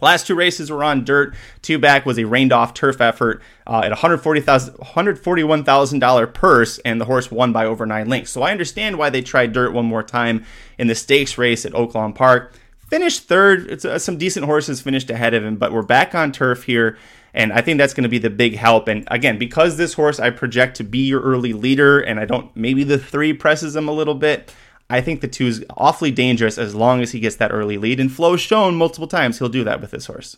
[0.00, 1.34] Last two races were on dirt.
[1.60, 7.04] Two back was a rained off turf effort uh, at $140,000 $141,000 purse, and the
[7.04, 8.30] horse won by over nine lengths.
[8.30, 10.44] So I understand why they tried dirt one more time
[10.78, 12.54] in the stakes race at Oaklawn Park.
[12.88, 13.84] Finished third.
[13.84, 16.96] Uh, some decent horses finished ahead of him, but we're back on turf here.
[17.32, 18.88] And I think that's going to be the big help.
[18.88, 22.54] And again, because this horse I project to be your early leader, and I don't,
[22.56, 24.52] maybe the three presses him a little bit.
[24.88, 28.00] I think the two is awfully dangerous as long as he gets that early lead.
[28.00, 30.36] And Flo's shown multiple times he'll do that with this horse.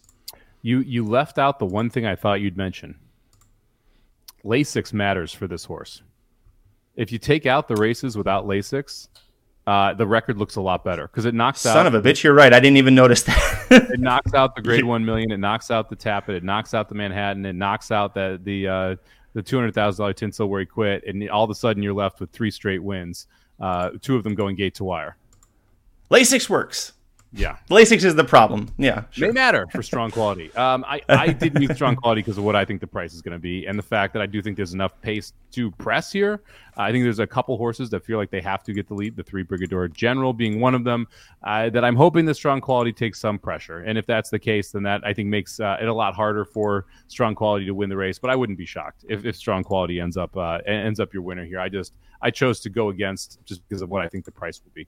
[0.60, 2.96] You you left out the one thing I thought you'd mention.
[4.44, 6.02] Lasix matters for this horse.
[6.94, 9.08] If you take out the races without Lasix,
[9.66, 11.74] uh, the record looks a lot better because it knocks out.
[11.74, 12.52] Son of a bitch, you're right.
[12.52, 13.66] I didn't even notice that.
[13.70, 15.30] it knocks out the grade one million.
[15.30, 16.30] It knocks out the Tappet.
[16.30, 17.46] It knocks out the Manhattan.
[17.46, 18.96] It knocks out the the uh,
[19.34, 21.94] the two hundred thousand dollar tinsel where he quit, and all of a sudden you're
[21.94, 23.26] left with three straight wins.
[23.60, 25.16] Uh, two of them going gate to wire.
[26.10, 26.92] Lasix works.
[27.34, 28.68] Yeah, Lasix is the problem.
[28.76, 29.28] Yeah, sure.
[29.28, 30.54] They matter for strong quality.
[30.54, 33.22] Um, I, I didn't use strong quality because of what I think the price is
[33.22, 36.12] going to be, and the fact that I do think there's enough pace to press
[36.12, 36.42] here.
[36.76, 39.16] I think there's a couple horses that feel like they have to get the lead.
[39.16, 41.06] The three Brigadier General being one of them.
[41.42, 44.70] Uh, that I'm hoping the strong quality takes some pressure, and if that's the case,
[44.70, 47.88] then that I think makes uh, it a lot harder for strong quality to win
[47.88, 48.18] the race.
[48.18, 51.22] But I wouldn't be shocked if, if strong quality ends up uh, ends up your
[51.22, 51.60] winner here.
[51.60, 54.60] I just I chose to go against just because of what I think the price
[54.62, 54.86] will be.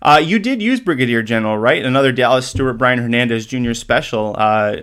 [0.00, 1.84] Uh, you did use Brigadier General, right?
[1.84, 3.72] Another Dallas Stewart Brian Hernandez Jr.
[3.72, 4.34] special.
[4.36, 4.76] Uh,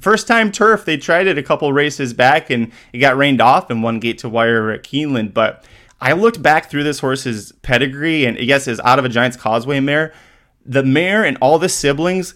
[0.00, 3.70] first time turf, they tried it a couple races back and it got rained off
[3.70, 5.34] in one gate to wire at Keeneland.
[5.34, 5.64] But
[6.00, 9.80] I looked back through this horse's pedigree and yes, is out of a Giants Causeway
[9.80, 10.12] mare.
[10.64, 12.34] The mare and all the siblings,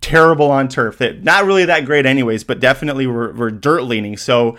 [0.00, 0.98] terrible on turf.
[0.98, 4.16] That not really that great, anyways, but definitely were, were dirt leaning.
[4.16, 4.56] So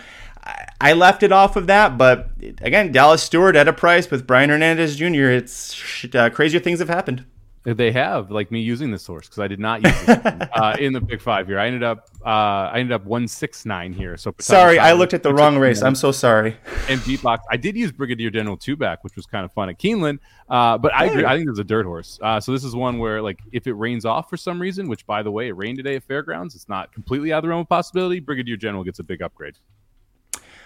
[0.81, 2.29] I left it off of that, but
[2.61, 5.29] again, Dallas Stewart at a price with Brian Hernandez Jr.
[5.29, 7.25] It's uh, crazier things have happened.
[7.63, 10.93] They have, like me using this source because I did not use it uh, in
[10.93, 11.59] the Big Five here.
[11.59, 14.15] I ended up, uh, I ended up one six nine here.
[14.15, 15.81] So sorry, I looked at the wrong race.
[15.81, 16.55] I'm so sorry.
[16.87, 19.77] And beatbox, I did use Brigadier General two back, which was kind of fun at
[19.77, 20.19] Keeneland.
[20.49, 21.25] Uh, but I agree.
[21.25, 22.17] I think there's a dirt horse.
[22.21, 25.05] Uh, so this is one where, like, if it rains off for some reason, which
[25.05, 27.61] by the way, it rained today at Fairgrounds, it's not completely out of the realm
[27.61, 28.21] of possibility.
[28.21, 29.55] Brigadier General gets a big upgrade.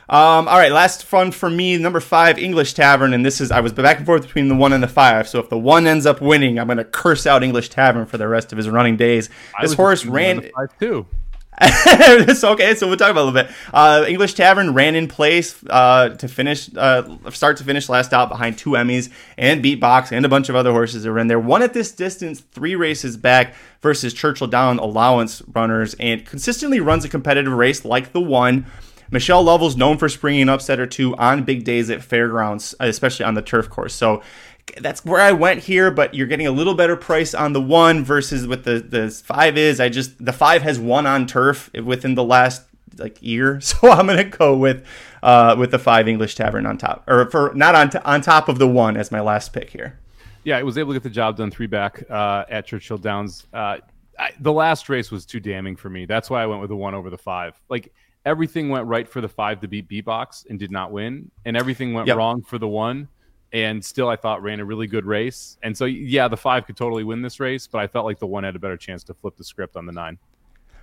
[0.10, 3.62] Um, all right, last fun for me, number five, English Tavern, and this is I
[3.62, 5.28] was back and forth between the one and the five.
[5.30, 8.28] So if the one ends up winning, I'm gonna curse out English Tavern for the
[8.28, 9.30] rest of his running days.
[9.62, 11.06] This horse ran five too.
[11.62, 13.56] it's okay, so we'll talk about a little bit.
[13.72, 18.28] Uh, English Tavern ran in place uh, to finish, uh, start to finish, last out
[18.30, 21.40] behind two Emmys and Beatbox and a bunch of other horses that were in there.
[21.40, 27.06] One at this distance, three races back versus Churchill Down allowance runners, and consistently runs
[27.06, 28.66] a competitive race like the one.
[29.12, 33.26] Michelle Lovell's known for springing an upset or two on big days at fairgrounds, especially
[33.26, 33.94] on the turf course.
[33.94, 34.22] So
[34.78, 38.04] that's where I went here, but you're getting a little better price on the one
[38.04, 39.80] versus what the the five is.
[39.80, 42.64] I just the five has won on turf within the last
[42.98, 44.86] like year, so I'm gonna go with
[45.22, 48.50] uh, with the five English Tavern on top, or for not on t- on top
[48.50, 50.00] of the one as my last pick here.
[50.44, 53.48] Yeah, I was able to get the job done three back uh, at Churchill Downs.
[53.54, 53.78] Uh,
[54.20, 56.06] I, the last race was too damning for me.
[56.06, 57.60] That's why I went with the one over the five.
[57.70, 57.94] Like
[58.26, 61.94] everything went right for the five to beat beatbox and did not win, and everything
[61.94, 62.18] went yep.
[62.18, 63.08] wrong for the one
[63.54, 65.58] and still I thought ran a really good race.
[65.62, 68.28] And so yeah, the five could totally win this race, but I felt like the
[68.28, 70.18] one had a better chance to flip the script on the nine.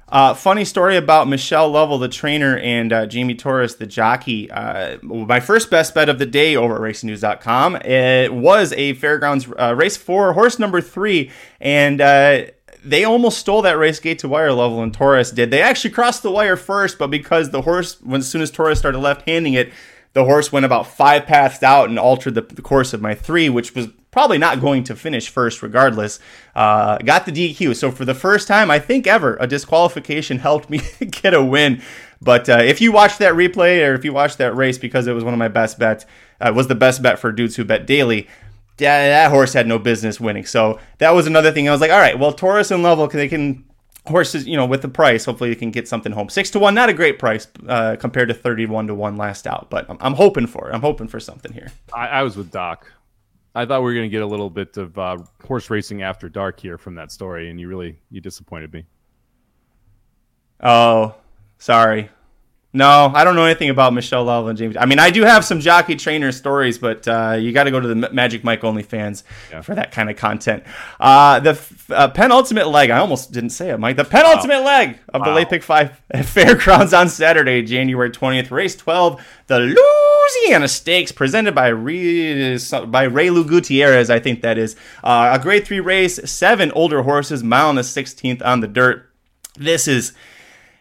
[0.09, 4.51] Uh, funny story about Michelle Lovell, the trainer, and uh, Jamie Torres, the jockey.
[4.51, 9.47] Uh, my first best bet of the day over at racingnews.com it was a fairgrounds
[9.61, 11.31] uh, race for horse number three,
[11.61, 12.43] and uh,
[12.85, 15.51] they almost stole that race gate to wire level, and Torres did.
[15.51, 18.79] They actually crossed the wire first, but because the horse, when as soon as Torres
[18.79, 19.73] started left handing it,
[20.13, 23.49] the horse went about five paths out and altered the, the, course of my three,
[23.49, 26.19] which was probably not going to finish first regardless.
[26.55, 27.77] Uh, got the DQ.
[27.77, 31.81] So for the first time, I think ever, a disqualification helped me get a win.
[32.21, 35.13] But uh, if you watch that replay or if you watch that race because it
[35.13, 36.07] was one of my best bets,
[36.41, 38.29] uh, was the best bet for dudes who bet daily.
[38.81, 40.45] That, that horse had no business winning.
[40.45, 41.69] So that was another thing.
[41.69, 43.65] I was like, all right, well, Torres and Lovell, they can
[44.07, 46.29] horses, you know, with the price, hopefully you can get something home.
[46.29, 49.69] Six to one, not a great price uh, compared to thirty-one to one last out,
[49.71, 50.75] but I'm, I'm hoping for it.
[50.75, 51.71] I'm hoping for something here.
[51.95, 52.91] I, I was with Doc.
[53.55, 56.29] I thought we were going to get a little bit of uh, horse racing after
[56.29, 58.87] dark here from that story, and you really you disappointed me.
[60.63, 61.15] Oh,
[61.59, 62.11] sorry.
[62.73, 64.77] No, I don't know anything about Michelle Love and James.
[64.77, 67.81] I mean, I do have some jockey trainer stories, but uh, you got to go
[67.81, 69.61] to the Magic Mike OnlyFans yeah.
[69.61, 70.63] for that kind of content.
[71.01, 73.97] Uh, the f- uh, penultimate leg, I almost didn't say it, Mike.
[73.97, 74.67] The penultimate wow.
[74.67, 75.27] leg of wow.
[75.27, 81.57] the late pick five Fairgrounds on Saturday, January 20th, race 12, the Louisiana Stakes, presented
[81.57, 84.77] by, Re- by Reylu Gutierrez, I think that is.
[85.03, 89.11] Uh, a grade three race, seven older horses, mile and the 16th on the dirt.
[89.57, 90.13] This is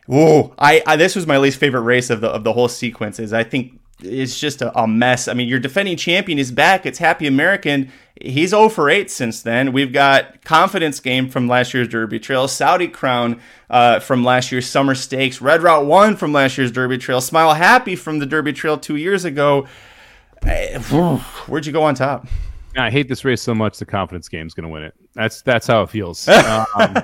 [0.10, 0.56] Whoa!
[0.58, 3.20] I, I, this was my least favorite race of the of the whole sequence.
[3.20, 5.28] Is I think it's just a, a, mess.
[5.28, 6.88] I mean, your defending champion is back.
[6.88, 7.92] It's Happy American.
[8.20, 9.72] He's 0 for 8 since then.
[9.72, 13.40] We've got confidence game from last year's Derby Trail, Saudi Crown
[13.70, 17.54] uh, from last year's Summer Stakes, Red Route One from last year's Derby Trail, Smile
[17.54, 19.68] Happy from the Derby Trail two years ago.
[20.42, 22.28] Where'd you go on top?
[22.76, 23.78] I hate this race so much.
[23.78, 24.96] The confidence game is going to win it.
[25.14, 26.28] That's that's how it feels.
[26.76, 26.98] Um,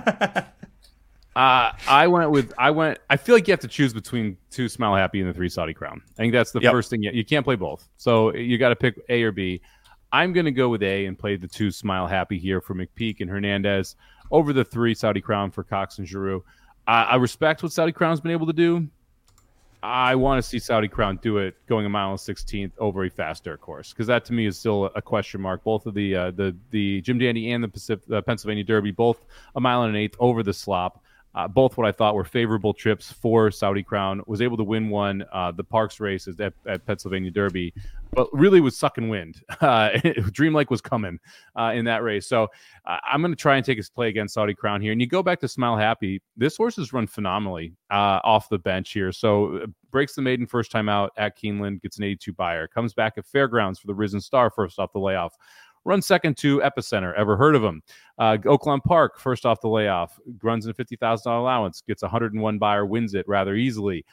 [1.36, 3.00] uh, I went with I went.
[3.10, 5.74] I feel like you have to choose between two Smile Happy and the three Saudi
[5.74, 6.02] Crown.
[6.12, 6.72] I think that's the yep.
[6.72, 7.04] first thing.
[7.04, 9.62] You, you can't play both, so you got to pick A or B.
[10.14, 13.20] I'm going to go with A and play the two Smile Happy here for McPeek
[13.20, 13.98] and Hernandez
[14.32, 16.42] over the three Saudi Crown for Cox and Geroux.
[16.88, 18.88] I respect what Saudi Crown's been able to do.
[19.82, 23.10] I want to see Saudi Crown do it going a mile and 16th over a
[23.10, 25.64] fast dirt course because that to me is still a question mark.
[25.64, 29.26] Both of the uh, the the Jim Dandy and the Pacific, uh, Pennsylvania Derby, both
[29.56, 31.04] a mile and an eighth over the slop
[31.36, 34.22] uh, both what I thought were favorable trips for Saudi Crown.
[34.26, 37.74] Was able to win one, uh, the Parx race at, at, Pennsylvania Derby,
[38.14, 39.42] but really was sucking wind.
[39.66, 39.98] Uh,
[40.32, 41.18] Dreamlike was coming
[41.56, 42.28] uh, in that race.
[42.28, 42.50] So
[42.86, 44.92] uh, I'm going to try and take his play against Saudi Crown here.
[44.92, 46.22] And you go back to Smile Happy.
[46.38, 49.12] This horse has run phenomenally uh, off the bench here.
[49.12, 53.14] So breaks the maiden first time out at Keeneland, gets an 82 Beyer, comes back
[53.18, 55.36] at Fairgrounds for the Risen Star first off the layoff
[55.86, 57.14] Run second to Epicenter.
[57.16, 57.84] Ever heard of him?
[58.18, 62.86] Uh, Oaklawn Park, first off the layoff, runs in a $50,000 allowance, gets 101 Beyer,
[62.86, 64.04] wins it rather easily.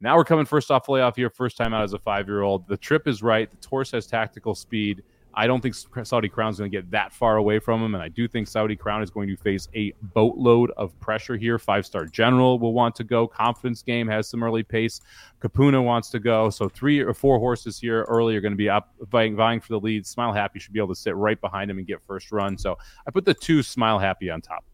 [0.00, 2.42] Now we're coming first off the layoff here, first time out as a five year
[2.42, 2.68] old.
[2.68, 3.50] The trip is right.
[3.60, 5.02] The horse has tactical speed.
[5.36, 8.02] I don't think Saudi Crown is going to get that far away from him, and
[8.02, 11.58] I do think Saudi Crown is going to face a boatload of pressure here.
[11.58, 13.26] Five star general will want to go.
[13.28, 15.00] Confidence game has some early pace.
[15.42, 16.48] Kupuna wants to go.
[16.48, 19.74] So three or four horses here early are going to be up vying, vying for
[19.74, 20.06] the lead.
[20.06, 22.56] Smile Happy should be able to sit right behind him and get first run.
[22.56, 24.64] So I put the two Smile Happy on top.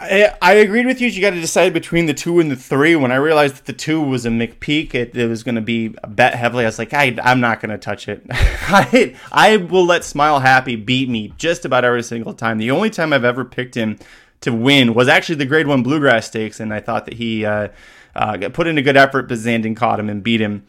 [0.00, 1.08] I, I agreed with you.
[1.08, 2.96] You got to decide between the two and the three.
[2.96, 5.94] When I realized that the two was a McPeek, it, it was going to be
[6.08, 6.64] bet heavily.
[6.64, 8.24] I was like, I, I'm not going to touch it.
[8.30, 12.58] I, I will let Smile Happy beat me just about every single time.
[12.58, 13.98] The only time I've ever picked him
[14.40, 17.68] to win was actually the Grade One Bluegrass Stakes, and I thought that he uh,
[18.16, 20.66] uh, put in a good effort, but Zandon caught him and beat him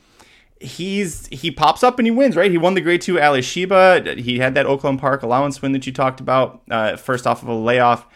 [0.61, 2.49] he's he pops up and he wins, right?
[2.49, 4.15] He won the grade two Alysheba.
[4.17, 7.49] He had that Oaklawn Park allowance win that you talked about uh, first off of
[7.49, 8.07] a layoff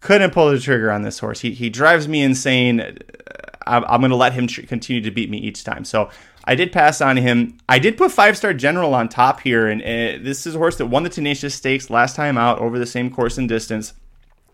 [0.00, 1.40] couldn't pull the trigger on this horse.
[1.40, 2.98] He, he drives me insane.
[3.66, 5.84] I'm, I'm going to let him tr- continue to beat me each time.
[5.84, 6.10] So
[6.44, 7.58] I did pass on him.
[7.68, 10.76] I did put five star general on top here, and uh, this is a horse
[10.76, 13.92] that won the Tenacious Stakes last time out over the same course and distance.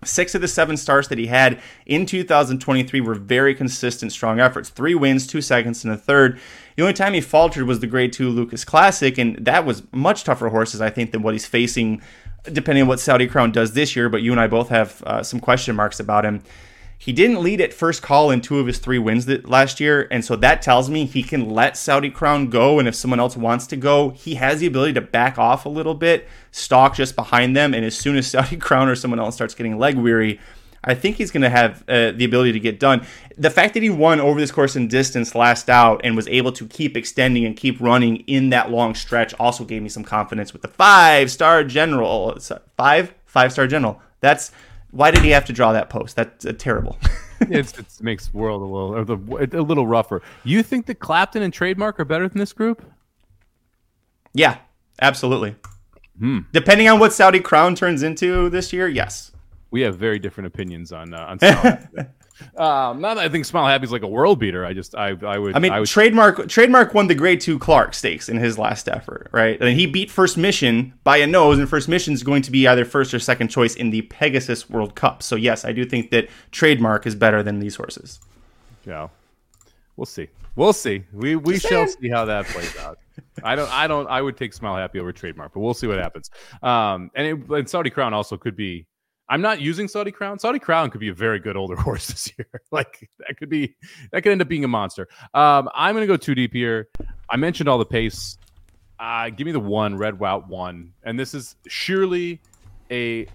[0.05, 4.69] Six of the seven starts that he had in 2023 were very consistent, strong efforts.
[4.69, 6.39] Three wins, two seconds, and a third.
[6.77, 10.25] The only time he faltered was the Grade Two Lucas Classic, and that was much
[10.25, 12.03] tougher horses, I think, than what he's facing
[12.53, 15.23] depending on what Saudi Crown does this year, but you and I both have uh,
[15.23, 16.43] some question marks about him.
[16.99, 20.09] He didn't lead at first call in two of his three wins that last year,
[20.11, 23.37] and so that tells me he can let Saudi Crown go, and if someone else
[23.37, 27.15] wants to go, he has the ability to back off a little bit, stalk just
[27.15, 30.41] behind them, and as soon as Saudi Crown or someone else starts getting leg weary,
[30.87, 33.05] I think he's going to have uh, the ability to get done.
[33.37, 36.53] The fact that he won over this course in distance last out and was able
[36.53, 40.53] to keep extending and keep running in that long stretch also gave me some confidence
[40.53, 42.39] with the five star general.
[42.77, 44.01] Five five star general.
[44.21, 44.53] That's
[44.93, 46.15] why did he have to draw that post?
[46.15, 46.99] That's uh, terrible.
[47.41, 50.23] it makes world a little or the, a little rougher.
[50.45, 52.85] You think that Clapton and Trademark are better than this group?
[54.33, 54.59] Yeah,
[55.03, 55.57] absolutely.
[56.19, 56.41] Hmm.
[56.53, 59.33] Depending on what Saudi Crown turns into this year, yes
[59.71, 61.39] we have very different opinions on uh, on
[62.57, 64.65] um, not that I think Smile Happy is like a world beater.
[64.65, 65.57] I just I I would.
[65.57, 65.89] I mean, I would...
[65.89, 69.61] trademark trademark won the Grade Two Clark Stakes in his last effort, right?
[69.61, 72.67] And he beat First Mission by a nose, and First Mission is going to be
[72.67, 75.23] either first or second choice in the Pegasus World Cup.
[75.23, 78.21] So yes, I do think that trademark is better than these horses.
[78.85, 79.09] Yeah,
[79.97, 80.29] we'll see.
[80.55, 81.05] We'll see.
[81.13, 82.99] We we shall see how that plays out.
[83.43, 83.71] I don't.
[83.71, 84.09] I don't.
[84.09, 86.31] I would take Smile Happy over trademark, but we'll see what happens.
[86.63, 88.87] Um, and, it, and Saudi Crown also could be
[89.29, 90.39] I'm not using Saudi Crown.
[90.39, 92.49] Saudi Crown could be a very good older horse this year.
[92.71, 93.77] like that could be
[94.13, 95.09] that could end up being a monster.
[95.35, 96.89] Um, I'm going to go too deep here.
[97.31, 98.39] I mentioned all the pace.
[98.99, 102.41] Uh, give me the one red route one, and this is surely
[102.91, 103.27] a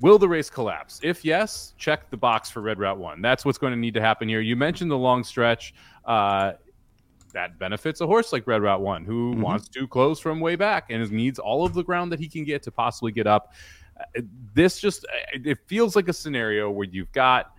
[0.00, 0.98] will the race collapse?
[1.02, 3.22] If yes, check the box for red route one.
[3.22, 4.40] That's what's going to need to happen here.
[4.40, 5.74] You mentioned the long stretch.
[6.04, 6.52] Uh,
[7.32, 9.40] that benefits a horse like Red Route One, who mm-hmm.
[9.40, 12.44] wants to close from way back and needs all of the ground that he can
[12.44, 13.54] get to possibly get up
[14.54, 17.52] this just it feels like a scenario where you've got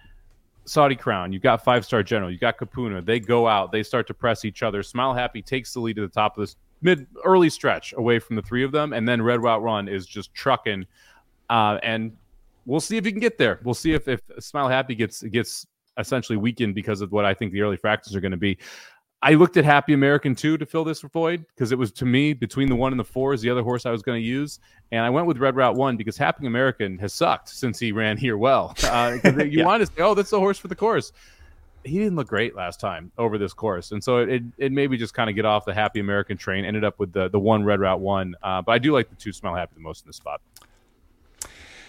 [0.65, 3.05] Saudi Crown, you've got Five Star General, you got Kupuna.
[3.05, 4.83] They go out, they start to press each other.
[4.83, 8.35] Smile Happy takes the lead to the top of this mid early stretch away from
[8.35, 10.85] the three of them, and then Red Route One is just trucking.
[11.49, 12.15] Uh, and
[12.65, 13.59] we'll see if he can get there.
[13.63, 15.67] We'll see if if Smile Happy gets gets
[15.97, 18.57] essentially weakened because of what I think the early fractions are going to be.
[19.23, 22.33] I looked at Happy American too to fill this void because it was to me
[22.33, 24.59] between the one and the four is the other horse I was going to use,
[24.91, 28.17] and I went with Red Route One because Happy American has sucked since he ran
[28.17, 28.75] here well.
[28.83, 29.65] Uh, you yeah.
[29.65, 31.13] want to say, oh, that's the horse for the course.
[31.85, 34.91] He didn't look great last time over this course, and so it it, it made
[34.91, 36.65] me just kind of get off the Happy American train.
[36.65, 39.15] Ended up with the the one Red Route One, uh, but I do like the
[39.15, 40.41] two Smile Happy the most in this spot.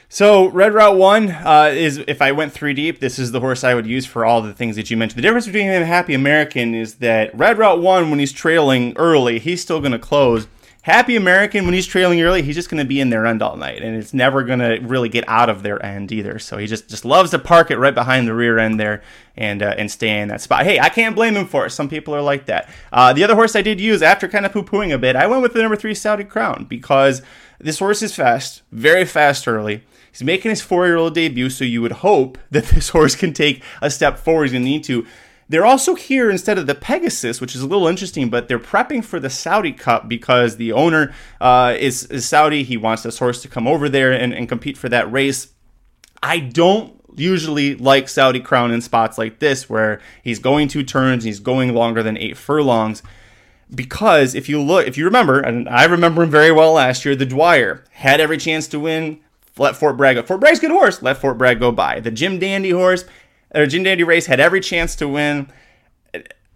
[0.08, 3.64] So Red Route One uh, is if I went three deep, this is the horse
[3.64, 5.18] I would use for all the things that you mentioned.
[5.18, 8.96] The difference between him and Happy American is that Red Route One, when he's trailing
[8.96, 10.46] early, he's still going to close.
[10.82, 13.56] Happy American, when he's trailing early, he's just going to be in their end all
[13.56, 16.38] night, and it's never going to really get out of their end either.
[16.38, 19.02] So he just just loves to park it right behind the rear end there
[19.34, 20.64] and uh, and stay in that spot.
[20.64, 21.70] Hey, I can't blame him for it.
[21.70, 22.68] Some people are like that.
[22.92, 25.26] Uh, the other horse I did use after kind of poo pooing a bit, I
[25.26, 27.22] went with the number three Saudi Crown because
[27.58, 29.84] this horse is fast, very fast early.
[30.14, 33.32] He's making his four year old debut, so you would hope that this horse can
[33.32, 34.44] take a step forward.
[34.44, 35.06] He's going to need to.
[35.48, 39.04] They're also here instead of the Pegasus, which is a little interesting, but they're prepping
[39.04, 42.62] for the Saudi Cup because the owner uh, is, is, Saudi.
[42.62, 45.48] He wants this horse to come over there and, and compete for that race.
[46.22, 51.24] I don't usually like Saudi Crown in spots like this where he's going two turns,
[51.24, 53.02] he's going longer than eight furlongs.
[53.74, 57.16] Because if you look, if you remember, and I remember him very well last year,
[57.16, 59.20] the Dwyer had every chance to win,
[59.58, 60.22] let Fort Bragg go.
[60.22, 61.02] Fort Bragg's good horse.
[61.02, 62.00] Let Fort Bragg go by.
[62.00, 63.04] The Jim Dandy horse,
[63.54, 65.50] or Jim Dandy race had every chance to win.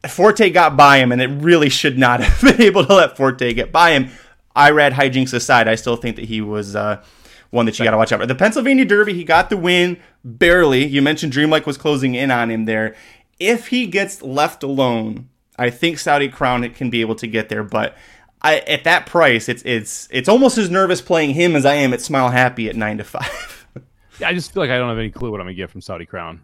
[0.09, 3.53] Forte got by him, and it really should not have been able to let Forte
[3.55, 4.11] get by him.
[4.57, 7.03] Irad hijinks aside, I still think that he was uh,
[7.51, 8.27] one that you got to watch out for.
[8.27, 10.85] The Pennsylvania Derby, he got the win barely.
[10.85, 12.97] You mentioned Dreamlike was closing in on him there.
[13.39, 17.63] If he gets left alone, I think Saudi Crown can be able to get there,
[17.63, 17.97] but
[18.43, 21.93] I, at that price, it's it's it's almost as nervous playing him as I am
[21.93, 23.67] at Smile Happy at nine to five.
[24.25, 26.07] I just feel like I don't have any clue what I'm gonna get from Saudi
[26.07, 26.41] Crown.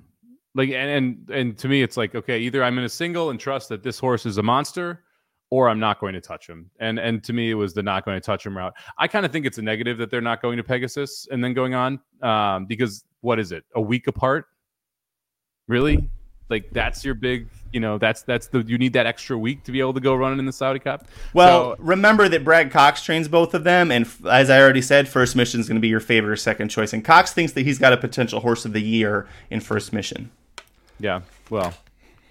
[0.54, 3.38] Like, and and and to me, it's like okay, either I'm in a single and
[3.38, 5.04] trust that this horse is a monster,
[5.50, 6.70] or I'm not going to touch him.
[6.80, 8.74] And and to me, it was the not going to touch him route.
[8.98, 11.54] I kind of think it's a negative that they're not going to Pegasus and then
[11.54, 13.64] going on um, because what is it?
[13.74, 14.46] A week apart?
[15.68, 16.10] Really?
[16.50, 19.72] Like that's your big you know that's that's the you need that extra week to
[19.72, 21.06] be able to go running in the Saudi Cup.
[21.34, 25.08] Well, so, remember that Brad Cox trains both of them, and as I already said,
[25.08, 26.92] first mission is going to be your favorite or second choice.
[26.92, 30.30] And Cox thinks that he's got a potential horse of the year in first mission.
[31.00, 31.74] Yeah, well,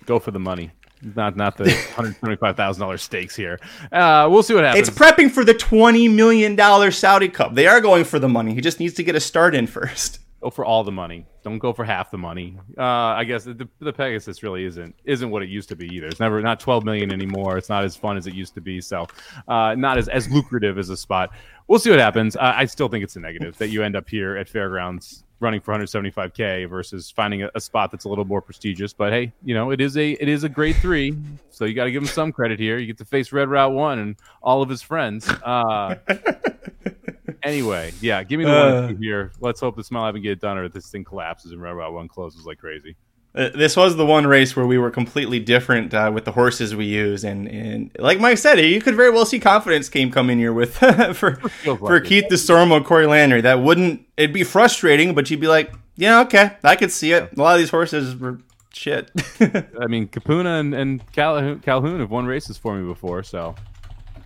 [0.06, 0.72] go for the money.
[1.16, 3.60] Not not the hundred twenty five thousand dollars stakes here.
[3.92, 4.88] Uh, we'll see what happens.
[4.88, 7.54] It's prepping for the twenty million dollar Saudi Cup.
[7.54, 8.54] They are going for the money.
[8.54, 10.20] He just needs to get a start in first.
[10.44, 11.26] Go for all the money.
[11.42, 12.60] Don't go for half the money.
[12.78, 16.08] Uh, I guess the, the Pegasus really isn't isn't what it used to be either.
[16.08, 17.58] It's never not twelve million anymore.
[17.58, 18.82] It's not as fun as it used to be.
[18.82, 19.08] So,
[19.48, 21.32] uh, not as as lucrative as a spot.
[21.70, 22.36] We'll see what happens.
[22.36, 25.62] Uh, I still think it's a negative that you end up here at fairgrounds running
[25.62, 28.92] for 175k versus finding a, a, spot that's a little more prestigious.
[28.92, 31.18] But hey, you know it is a it is a grade three,
[31.52, 32.80] so you got to give him some credit here.
[32.80, 35.26] You get to face Red Route One and all of his friends.
[37.44, 39.32] Anyway, yeah, give me the uh, one here.
[39.42, 41.94] Let's hope the smile haven't get it done, or this thing collapses and Red Route
[41.94, 42.96] One closes like crazy.
[43.36, 46.76] Uh, this was the one race where we were completely different uh, with the horses
[46.76, 50.38] we use, and, and like Mike said, you could very well see confidence came coming
[50.38, 50.76] here with
[51.16, 53.42] for for Keith Desormeaux, Corey Landry.
[53.42, 57.36] That wouldn't it'd be frustrating, but you'd be like, yeah, okay, I could see it.
[57.36, 58.40] A lot of these horses were
[58.72, 59.10] shit.
[59.40, 63.56] I mean, Kupuna and, and Calhoun, Calhoun have won races for me before, so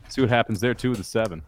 [0.09, 1.43] see what happens there too with the seven.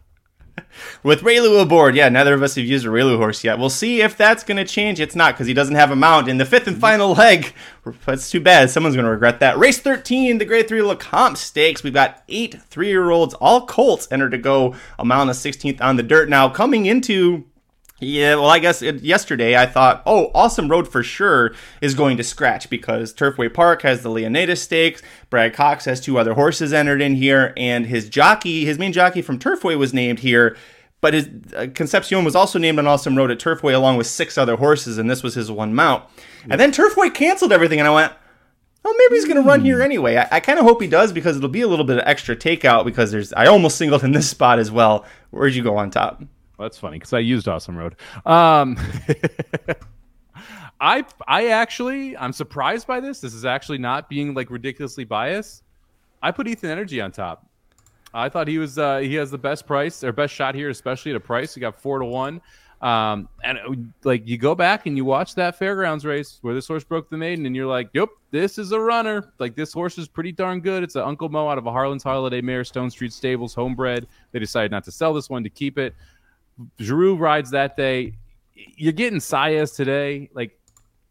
[1.02, 3.58] With Reylu aboard, yeah, neither of us have used a Reylu horse yet.
[3.58, 5.00] We'll see if that's going to change.
[5.00, 6.80] It's not because he doesn't have a mount in the fifth and mm-hmm.
[6.80, 7.52] final leg.
[8.04, 8.70] That's too bad.
[8.70, 9.58] Someone's going to regret that.
[9.58, 11.82] Race 13, the Grade 3 Lecomte Stakes.
[11.82, 15.34] We've got eight three year olds, all Colts, entered to go a mile and a
[15.34, 16.28] 16th on the dirt.
[16.28, 17.44] Now, coming into
[18.00, 22.16] yeah, well, I guess it, yesterday I thought, oh, Awesome Road for sure is going
[22.16, 25.02] to scratch because Turfway Park has the Leonidas Stakes.
[25.28, 29.22] Brad Cox has two other horses entered in here, and his jockey, his main jockey
[29.22, 30.56] from Turfway was named here.
[31.00, 34.36] but his uh, Concepcion was also named on Awesome Road at Turfway along with six
[34.36, 36.04] other horses, and this was his one mount.
[36.48, 38.12] And then Turfway canceled everything, and I went,
[38.84, 40.16] oh, maybe he's going to run here anyway.
[40.16, 42.36] I, I kind of hope he does because it'll be a little bit of extra
[42.36, 45.04] takeout because there's I almost singled in this spot as well.
[45.30, 46.22] Where'd you go on top?
[46.60, 47.96] That's funny because I used Awesome Road.
[48.26, 48.76] Um,
[50.80, 53.20] I I actually I'm surprised by this.
[53.20, 55.64] This is actually not being like ridiculously biased.
[56.22, 57.46] I put Ethan Energy on top.
[58.12, 61.12] I thought he was uh, he has the best price or best shot here, especially
[61.12, 61.54] at a price.
[61.54, 62.40] He got four to one.
[62.80, 66.66] Um, and it, like you go back and you watch that fairgrounds race where this
[66.66, 69.32] horse broke the maiden, and you're like, "Yep, this is a runner.
[69.38, 70.82] Like this horse is pretty darn good.
[70.82, 74.06] It's an Uncle Mo out of a Harlan's Holiday Mare, Stone Street Stables, homebred.
[74.32, 75.94] They decided not to sell this one to keep it.
[76.78, 78.14] Geroux rides that day.
[78.54, 80.30] You're getting Saez today.
[80.34, 80.58] Like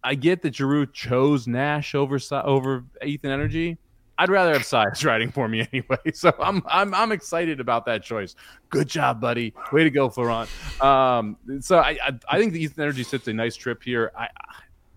[0.04, 3.78] I get that Geroux chose Nash over over Ethan Energy.
[4.18, 5.98] I'd rather have Saez riding for me anyway.
[6.14, 8.36] So I'm I'm I'm excited about that choice.
[8.70, 9.54] Good job, buddy.
[9.72, 10.50] Way to go, Florent.
[10.82, 14.12] Um, so I, I, I think the Ethan Energy sits a nice trip here.
[14.18, 14.28] I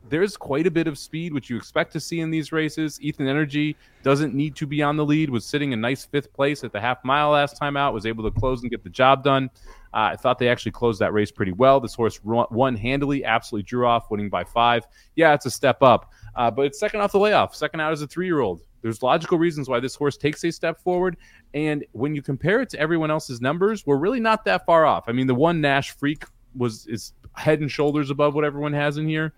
[0.08, 3.00] there's quite a bit of speed, which you expect to see in these races.
[3.00, 5.30] Ethan Energy doesn't need to be on the lead.
[5.30, 7.94] Was sitting in nice fifth place at the half mile last time out.
[7.94, 9.50] Was able to close and get the job done.
[9.94, 11.78] Uh, I thought they actually closed that race pretty well.
[11.78, 14.86] This horse won handily, absolutely drew off, winning by five.
[15.16, 17.54] Yeah, it's a step up, uh, but it's second off the layoff.
[17.54, 18.62] Second out as a three year old.
[18.80, 21.16] There's logical reasons why this horse takes a step forward.
[21.54, 25.04] And when you compare it to everyone else's numbers, we're really not that far off.
[25.06, 26.24] I mean, the one Nash Freak
[26.56, 29.32] was is head and shoulders above what everyone has in here.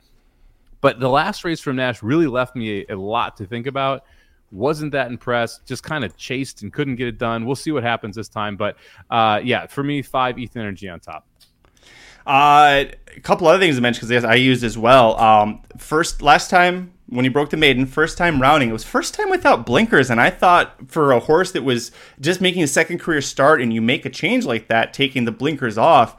[0.85, 4.05] But the last race from Nash really left me a, a lot to think about
[4.51, 5.65] wasn't that impressed.
[5.65, 7.47] Just kind of chased and couldn't get it done.
[7.47, 8.59] We'll see what happens this time.
[8.59, 8.77] But
[9.09, 11.27] uh, yeah, for me, five Ethan Energy on top.
[12.27, 12.85] Uh,
[13.17, 15.19] a couple other things to mention because I used as well.
[15.19, 19.15] Um, first, last time when he broke the maiden, first time rounding, it was first
[19.15, 22.99] time without blinkers, and I thought for a horse that was just making a second
[22.99, 26.15] career start, and you make a change like that, taking the blinkers off,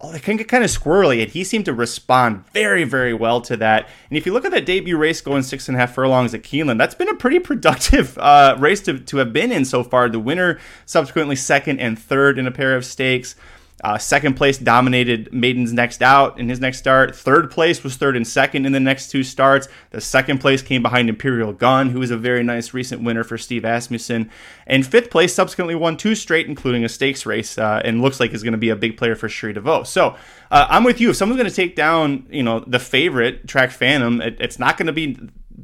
[0.00, 3.40] oh, it can get kind of squirrely, and he seemed to respond very, very well
[3.42, 3.88] to that.
[4.10, 6.42] And if you look at that debut race going six and a half furlongs at
[6.42, 10.08] Keeneland, that's been a pretty productive uh, race to, to have been in so far.
[10.08, 13.36] The winner subsequently second and third in a pair of stakes.
[13.84, 17.14] Uh, second place dominated Maiden's next out in his next start.
[17.14, 19.68] Third place was third and second in the next two starts.
[19.90, 23.36] The second place came behind Imperial Gun, who was a very nice recent winner for
[23.36, 24.30] Steve Asmussen.
[24.66, 28.32] And fifth place subsequently won two straight, including a stakes race, uh, and looks like
[28.32, 29.86] is going to be a big player for Cherie DeVaux.
[29.86, 30.16] So
[30.50, 31.10] uh, I'm with you.
[31.10, 34.78] If someone's going to take down, you know, the favorite Track Phantom, it, it's not
[34.78, 35.18] going to be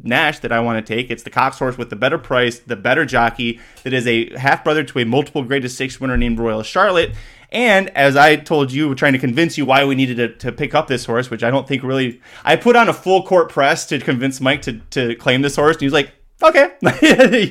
[0.04, 1.10] Nash that I want to take.
[1.10, 4.64] It's the Cox horse with the better price, the better jockey that is a half
[4.64, 7.12] brother to a multiple greatest stakes winner named Royal Charlotte.
[7.53, 10.74] And as I told you, trying to convince you why we needed to, to, pick
[10.74, 13.84] up this horse, which I don't think really, I put on a full court press
[13.86, 15.76] to convince Mike to, to claim this horse.
[15.76, 16.72] And he's like, okay,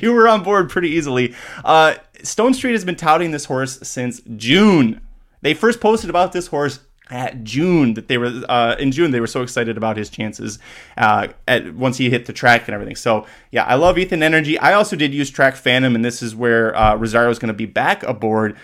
[0.02, 1.34] you were on board pretty easily.
[1.64, 5.00] Uh, Stone Street has been touting this horse since June.
[5.40, 6.80] They first posted about this horse
[7.10, 10.58] at June that they were uh, in June they were so excited about his chances
[10.96, 12.96] uh, at once he hit the track and everything.
[12.96, 14.58] So yeah, I love Ethan Energy.
[14.58, 17.54] I also did use Track Phantom, and this is where uh, Rosario is going to
[17.54, 18.56] be back aboard.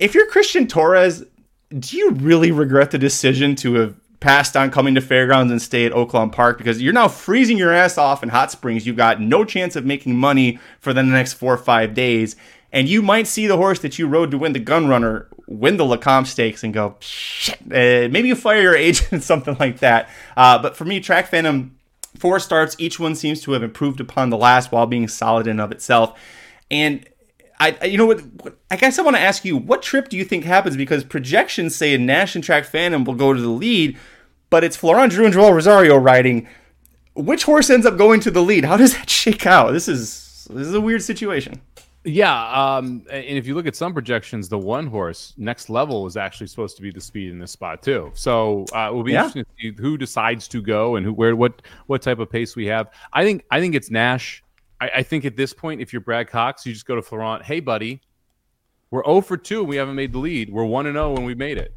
[0.00, 1.24] If you're Christian Torres,
[1.78, 5.84] do you really regret the decision to have passed on coming to fairgrounds and stay
[5.84, 8.86] at Oaklawn Park because you're now freezing your ass off in hot springs.
[8.86, 12.36] You've got no chance of making money for the next four or five days.
[12.72, 15.76] And you might see the horse that you rode to win the gun runner win
[15.76, 20.08] the Lecomte Stakes and go, shit, uh, maybe you fire your agent, something like that.
[20.36, 21.76] Uh, but for me, Track Phantom,
[22.16, 25.60] four starts, each one seems to have improved upon the last while being solid in
[25.60, 26.18] of itself.
[26.70, 27.06] And
[27.60, 28.22] I, you know what?
[28.70, 30.76] I guess I want to ask you, what trip do you think happens?
[30.76, 33.98] Because projections say a Nash and Track Phantom will go to the lead,
[34.48, 36.48] but it's Florent Geroux and Joel Rosario riding.
[37.14, 38.64] Which horse ends up going to the lead?
[38.64, 39.72] How does that shake out?
[39.72, 41.60] This is this is a weird situation.
[42.02, 46.16] Yeah, um, and if you look at some projections, the one horse next level is
[46.16, 48.10] actually supposed to be the speed in this spot too.
[48.14, 49.26] So uh, it will be yeah.
[49.26, 52.56] interesting to see who decides to go and who, where, what, what type of pace
[52.56, 52.88] we have.
[53.12, 54.42] I think, I think it's Nash
[54.80, 57.44] I, I, think at this point, if you're Brad Cox, you just go to Florent.
[57.44, 58.00] Hey, buddy,
[58.90, 60.50] we're 0 for 2 and we haven't made the lead.
[60.50, 61.74] We're 1 and 0 when we made it.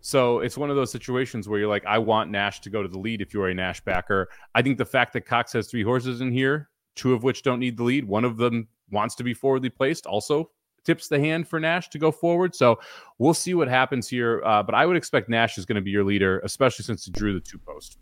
[0.00, 2.88] So it's one of those situations where you're like, I want Nash to go to
[2.88, 4.28] the lead if you're a Nash backer.
[4.54, 7.58] I think the fact that Cox has three horses in here, two of which don't
[7.58, 10.50] need the lead, one of them wants to be forwardly placed, also
[10.84, 12.54] tips the hand for Nash to go forward.
[12.54, 12.78] So
[13.18, 14.42] we'll see what happens here.
[14.44, 17.10] Uh, but I would expect Nash is going to be your leader, especially since he
[17.10, 17.98] drew the two post.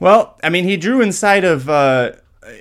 [0.00, 2.12] Well, I mean, he drew inside of uh,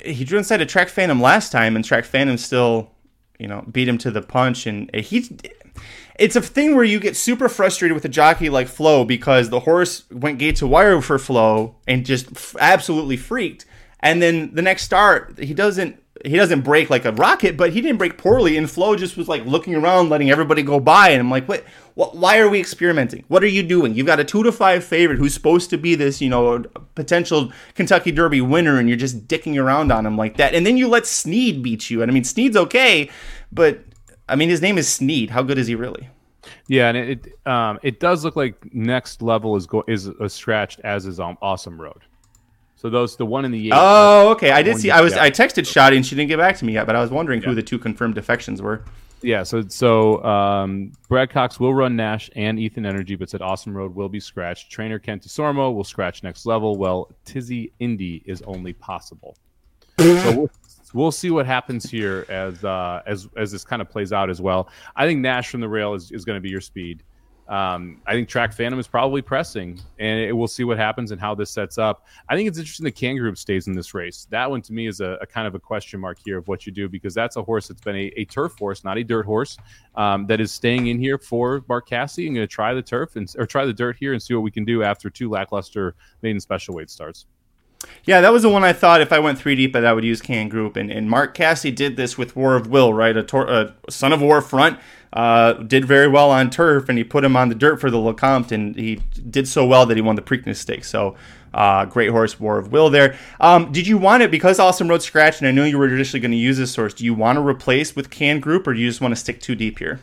[0.03, 2.91] he drew inside a Track Phantom last time, and Track Phantom still,
[3.39, 4.67] you know, beat him to the punch.
[4.67, 5.29] And he,
[6.19, 9.61] it's a thing where you get super frustrated with a jockey like Flo because the
[9.61, 13.65] horse went gate to wire for Flo and just f- absolutely freaked.
[13.99, 17.81] And then the next start, he doesn't he doesn't break like a rocket, but he
[17.81, 18.57] didn't break poorly.
[18.57, 21.63] And Flo just was like looking around, letting everybody go by, and I'm like, what?
[21.95, 23.23] what why are we experimenting?
[23.27, 23.93] What are you doing?
[23.93, 26.63] You've got a two to five favorite who's supposed to be this, you know,
[26.95, 30.77] potential Kentucky Derby winner, and you're just dicking around on him like that, and then
[30.77, 32.01] you let Snead beat you.
[32.01, 33.09] And I mean, Snead's okay,
[33.51, 33.83] but
[34.29, 35.29] I mean, his name is Snead.
[35.29, 36.09] How good is he really?
[36.67, 40.79] Yeah, and it um, it does look like next level is go- is a scratched
[40.83, 42.01] as is um, Awesome Road.
[42.81, 43.73] So those the one in the eight.
[43.75, 44.49] Oh, okay.
[44.49, 44.89] I did see.
[44.89, 46.99] I was I texted Shotty and she didn't get back to me yet, but I
[46.99, 47.49] was wondering yeah.
[47.49, 48.83] who the two confirmed defections were.
[49.21, 49.43] Yeah.
[49.43, 53.93] So so um, Brad Cox will run Nash and Ethan Energy, but said Awesome Road
[53.93, 54.71] will be scratched.
[54.71, 56.75] Trainer Kent Desormeaux will scratch next level.
[56.75, 59.37] Well, Tizzy Indy is only possible.
[59.99, 60.49] so we'll,
[60.95, 64.41] we'll see what happens here as uh, as as this kind of plays out as
[64.41, 64.69] well.
[64.95, 67.03] I think Nash from the rail is, is going to be your speed.
[67.47, 71.19] Um, I think Track Phantom is probably pressing, and it, we'll see what happens and
[71.19, 72.05] how this sets up.
[72.29, 74.25] I think it's interesting the Can Group stays in this race.
[74.29, 76.65] That one to me is a, a, kind of a question mark here of what
[76.65, 79.25] you do because that's a horse that's been a, a turf horse, not a dirt
[79.25, 79.57] horse,
[79.95, 83.17] um, that is staying in here for Mark Casse and going to try the turf
[83.17, 85.95] and or try the dirt here and see what we can do after two lackluster
[86.21, 87.25] maiden special weight starts.
[88.05, 90.03] Yeah, that was the one I thought if I went three deep, that I would
[90.03, 90.75] use Can Group.
[90.75, 93.15] And, and Mark Casse did this with War of Will, right?
[93.15, 94.79] A, tor- a Son of War front
[95.13, 97.97] uh, did very well on turf, and he put him on the dirt for the
[97.97, 100.89] Lecomte, and he did so well that he won the Preakness Stakes.
[100.89, 101.15] So,
[101.53, 103.17] uh, great horse, War of Will there.
[103.39, 106.21] Um, did you want it because Awesome Road scratch, and I know you were traditionally
[106.21, 106.93] going to use this horse?
[106.93, 109.41] Do you want to replace with Can Group, or do you just want to stick
[109.41, 109.99] too deep here?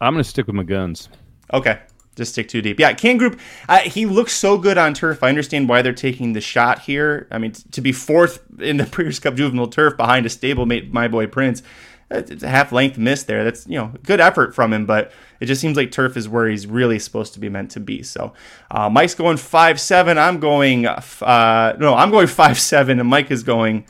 [0.00, 1.08] I'm going to stick with my guns.
[1.52, 1.80] Okay.
[2.16, 2.80] Just stick too deep.
[2.80, 3.38] Yeah, Can Group,
[3.68, 5.22] uh, he looks so good on turf.
[5.22, 7.28] I understand why they're taking the shot here.
[7.30, 11.08] I mean, to be fourth in the Breeders' Cup Juvenile Turf behind a stablemate, My
[11.08, 11.62] Boy Prince,
[12.10, 13.44] it's a half length miss there.
[13.44, 16.48] That's you know good effort from him, but it just seems like turf is where
[16.48, 18.02] he's really supposed to be meant to be.
[18.02, 18.32] So
[18.70, 20.16] uh, Mike's going five seven.
[20.16, 23.86] I'm going uh, no, I'm going five seven, and Mike is going.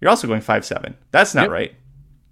[0.00, 0.96] You're also going five seven.
[1.10, 1.50] That's not yep.
[1.50, 1.74] right.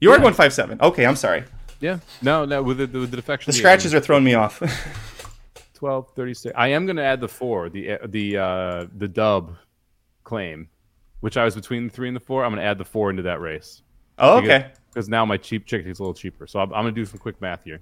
[0.00, 0.16] You yeah.
[0.16, 0.80] are going five seven.
[0.80, 1.44] Okay, I'm sorry.
[1.80, 3.50] Yeah, no, no, with the, with the defection.
[3.50, 4.62] The scratches are throwing me off.
[5.78, 6.54] 12, 36.
[6.56, 9.56] I am going to add the four, the the uh, the Dubb
[10.24, 10.68] claim,
[11.20, 12.44] which I was between the three and the four.
[12.44, 13.82] I'm going to add the four into that race.
[14.18, 16.46] Oh, okay because now my cheap chicken is a little cheaper.
[16.48, 17.80] So I'm, I'm going to do some quick math here.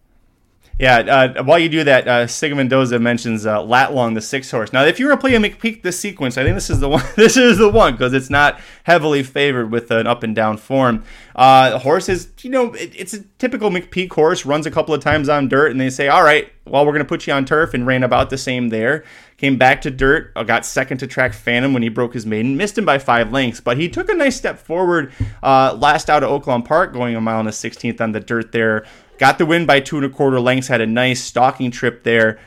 [0.79, 4.75] Yeah, uh, while you do that, uh, Sig Mendoza mentions uh, Latlong, the six horse.
[4.75, 6.89] Now, if you were to play a McPeek this sequence, I think this is the
[6.89, 7.03] one.
[7.17, 11.03] this is the one because it's not heavily favored with an up and down form.
[11.35, 14.45] Uh, horse is, you know, it, it's a typical McPeek horse.
[14.45, 17.05] Runs a couple of times on dirt, and they say, "All right, well, we're going
[17.05, 19.03] to put you on turf," and ran about the same there.
[19.39, 22.57] Came back to dirt, uh, got second to track Phantom when he broke his maiden,
[22.57, 25.13] missed him by five lengths, but he took a nice step forward
[25.43, 28.53] uh, last out of Oaklawn Park, going a mile and a 16th on the dirt
[28.53, 28.87] there.
[29.19, 30.69] Got the win by two and a quarter lengths.
[30.69, 32.39] Had a nice stalking trip there.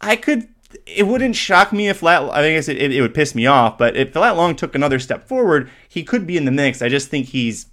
[0.00, 0.48] I could.
[0.86, 2.22] It wouldn't shock me if Lat.
[2.32, 3.78] I think it, it, would piss me off.
[3.78, 6.82] But if Lat Long took another step forward, he could be in the mix.
[6.82, 7.66] I just think he's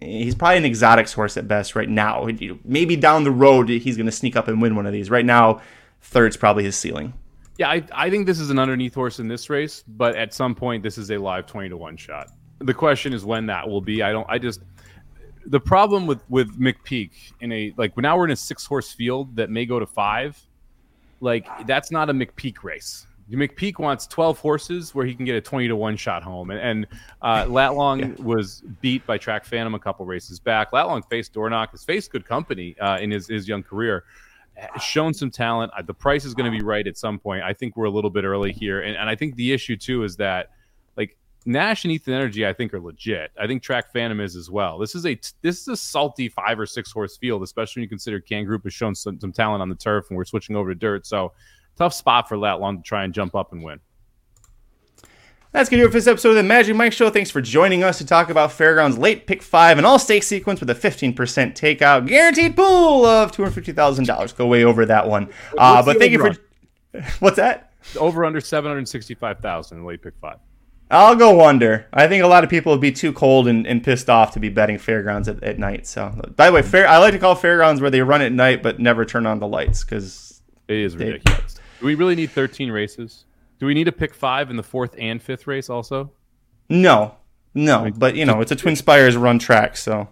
[0.00, 2.28] he's probably an exotics horse at best right now.
[2.64, 5.10] Maybe down the road he's going to sneak up and win one of these.
[5.10, 5.60] Right now,
[6.00, 7.14] third's probably his ceiling.
[7.58, 10.54] Yeah, I, I think this is an underneath horse in this race, but at some
[10.54, 12.28] point this is a live twenty to one shot.
[12.58, 14.02] The question is when that will be.
[14.02, 14.26] I don't.
[14.28, 14.62] I just
[15.46, 19.36] the problem with with McPeek in a like now we're in a six horse field
[19.36, 20.40] that may go to five.
[21.20, 23.06] Like that's not a McPeek race.
[23.30, 26.50] McPeek wants 12 horses where he can get a 20 to 1 shot home.
[26.50, 26.86] And, and
[27.22, 28.24] uh, Latlong yeah.
[28.24, 30.72] was beat by Track Phantom a couple races back.
[30.72, 34.04] Latlong faced Dornoch, has faced good company uh, in his, his young career,
[34.80, 35.72] shown some talent.
[35.76, 37.42] Uh, the price is going to be right at some point.
[37.42, 38.82] I think we're a little bit early here.
[38.82, 40.50] And, and I think the issue, too, is that
[41.44, 43.30] Nash and Ethan Energy, I think, are legit.
[43.40, 44.78] I think Track Phantom is as well.
[44.78, 47.88] This is a this is a salty five or six horse field, especially when you
[47.88, 50.72] consider Can Group has shown some, some talent on the turf, and we're switching over
[50.72, 51.06] to dirt.
[51.06, 51.32] So
[51.76, 53.80] tough spot for Latlong to try and jump up and win.
[55.52, 57.10] That's going to do it for this episode of the Magic Mike Show.
[57.10, 60.60] Thanks for joining us to talk about Fairgrounds late pick five and all stake sequence
[60.60, 64.36] with a 15% takeout guaranteed pool of $250,000.
[64.36, 65.28] Go way over that one.
[65.58, 66.34] Uh, but thank you for.
[67.18, 67.72] What's that?
[67.98, 70.38] Over under 765,000 in late pick five.
[70.92, 71.86] I'll go under.
[71.90, 74.40] I think a lot of people would be too cold and, and pissed off to
[74.40, 75.86] be betting fairgrounds at, at night.
[75.86, 78.62] So, by the way, fair I like to call fairgrounds where they run at night
[78.62, 81.58] but never turn on the lights because it is they, ridiculous.
[81.80, 83.24] Do we really need 13 races?
[83.58, 86.12] Do we need to pick five in the fourth and fifth race also?
[86.68, 87.16] No,
[87.54, 87.90] no.
[87.96, 90.08] But you know, it's a Twin Spires run track, so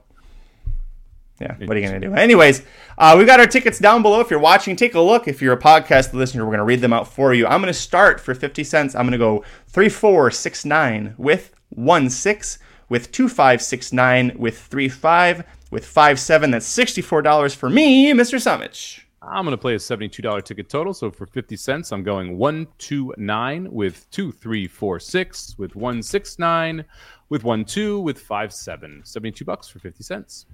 [1.41, 2.14] yeah, what are you going to do?
[2.14, 2.62] Anyways,
[2.99, 4.20] uh, we got our tickets down below.
[4.20, 5.26] If you're watching, take a look.
[5.26, 7.47] If you're a podcast listener, we're going to read them out for you.
[7.47, 8.95] I'm going to start for 50 cents.
[8.95, 12.59] I'm going to go 3469 with 1 6,
[12.91, 16.51] with 2569 with 3 5, with 5 7.
[16.51, 18.38] That's $64 for me, Mr.
[18.38, 19.01] Somich.
[19.22, 20.93] I'm going to play a $72 ticket total.
[20.93, 26.84] So for 50 cents, I'm going 129 with 2346 with 169
[27.28, 29.03] with 12 with 57.
[29.05, 30.47] 72 bucks for 50 cents.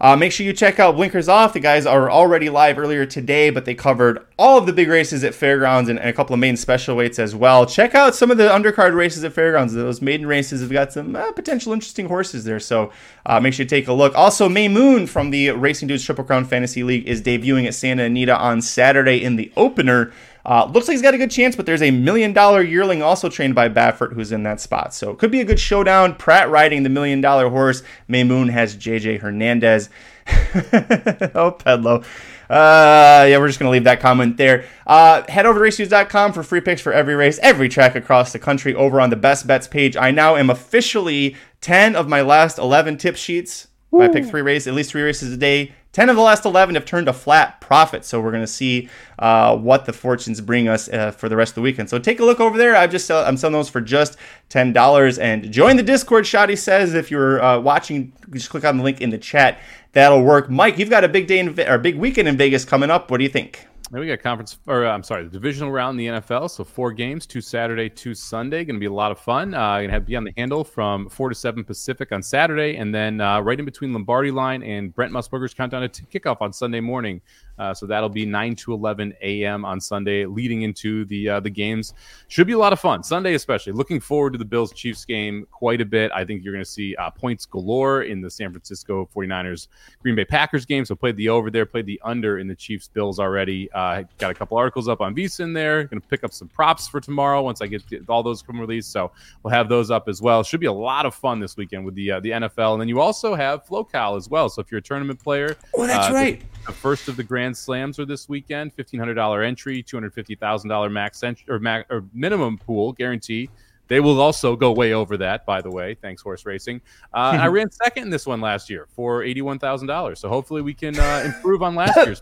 [0.00, 1.52] Uh, make sure you check out Blinkers Off.
[1.52, 5.24] The guys are already live earlier today, but they covered all of the big races
[5.24, 7.66] at Fairgrounds and, and, a couple of main special weights as well.
[7.66, 9.74] Check out some of the undercard races at Fairgrounds.
[9.74, 12.92] Those maiden races have got some uh, potential interesting horses there, so
[13.26, 14.14] uh, make sure you take a look.
[14.14, 18.04] Also, May Moon from the Racing Dudes Triple Crown Fantasy League is debuting at Santa
[18.04, 20.12] Anita on Saturday in the opener.
[20.44, 23.28] Uh, looks like he's got a good chance, but there's a million dollar yearling also
[23.28, 24.94] trained by Baffert who's in that spot.
[24.94, 26.14] So it could be a good showdown.
[26.14, 27.82] Pratt riding the million dollar horse.
[28.06, 29.90] May Moon has JJ Hernandez.
[30.28, 32.04] oh, Pedlo.
[32.50, 34.64] Uh, yeah, we're just going to leave that comment there.
[34.86, 38.38] Uh, head over to racenews.com for free picks for every race, every track across the
[38.38, 39.96] country over on the best bets page.
[39.96, 43.68] I now am officially 10 of my last 11 tip sheets.
[43.98, 45.72] I pick three races, at least three races a day.
[45.92, 48.04] 10 of the last 11 have turned a flat profit.
[48.04, 51.52] So we're going to see uh, what the fortunes bring us uh, for the rest
[51.52, 51.88] of the weekend.
[51.88, 52.76] So take a look over there.
[52.76, 54.18] I've just sell, I'm selling those for just
[54.50, 55.18] $10.
[55.20, 56.94] And join the Discord, Shoddy says.
[56.94, 59.60] If you're uh, watching, just click on the link in the chat.
[59.92, 60.50] That'll work.
[60.50, 63.10] Mike, you've got a big day in, or big weekend in Vegas coming up.
[63.10, 63.66] What do you think?
[63.90, 66.50] We got conference, or uh, I'm sorry, the divisional round in the NFL.
[66.50, 68.64] So four games, two Saturday, two Sunday.
[68.64, 69.54] Going to be a lot of fun.
[69.54, 72.94] Uh, going to be on the handle from four to seven Pacific on Saturday, and
[72.94, 76.80] then uh, right in between Lombardi Line and Brent Musburger's countdown to kickoff on Sunday
[76.80, 77.22] morning.
[77.58, 79.64] Uh, so that'll be 9 to 11 a.m.
[79.64, 81.94] on Sunday, leading into the uh, the games.
[82.28, 83.02] Should be a lot of fun.
[83.02, 83.72] Sunday, especially.
[83.72, 86.10] Looking forward to the Bills Chiefs game quite a bit.
[86.14, 89.68] I think you're going to see uh, points galore in the San Francisco 49ers
[90.02, 90.84] Green Bay Packers game.
[90.84, 93.70] So played the over there, played the under in the Chiefs Bills already.
[93.72, 95.84] Uh, got a couple articles up on VSiN there.
[95.84, 98.92] Going to pick up some props for tomorrow once I get, all those come released.
[98.92, 99.10] So
[99.42, 100.42] we'll have those up as well.
[100.42, 102.88] Should be a lot of fun this weekend with the uh, the NFL, and then
[102.88, 104.48] you also have FloCal as well.
[104.48, 106.40] So if you're a tournament player, oh, that's right.
[106.40, 108.74] The, the first of the Grand Slams are this weekend.
[108.74, 112.92] Fifteen hundred dollar entry, two hundred fifty thousand dollar max or, max, or minimum pool
[112.92, 113.50] guarantee.
[113.88, 115.94] They will also go way over that, by the way.
[115.94, 116.82] Thanks, horse racing.
[117.14, 120.20] Uh, I ran second in this one last year for eighty-one thousand dollars.
[120.20, 122.20] So hopefully we can uh, improve on last year's.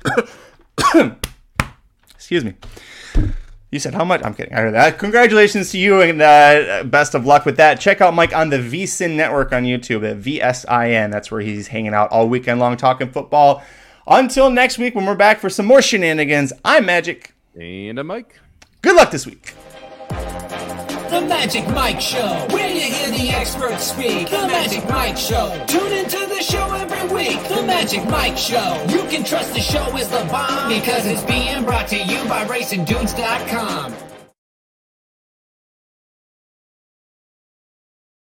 [2.14, 2.54] Excuse me.
[3.72, 4.22] You said how much?
[4.24, 4.54] I'm kidding.
[4.54, 4.98] I heard that.
[4.98, 7.80] Congratulations to you and uh, best of luck with that.
[7.80, 11.10] Check out Mike on the VSiN network on YouTube at VSIN.
[11.10, 13.64] That's where he's hanging out all weekend long talking football.
[14.08, 17.34] Until next week when we're back for some more shenanigans, I'm Magic.
[17.54, 18.38] And I'm Mike.
[18.82, 19.54] Good luck this week.
[20.08, 24.28] The Magic Mike Show, where you hear the experts speak.
[24.28, 25.64] The Magic Mike Show.
[25.66, 27.42] Tune into the show every week.
[27.48, 28.84] The Magic Mike Show.
[28.88, 32.44] You can trust the show is the bomb because it's being brought to you by
[32.44, 33.94] RacingDudes.com.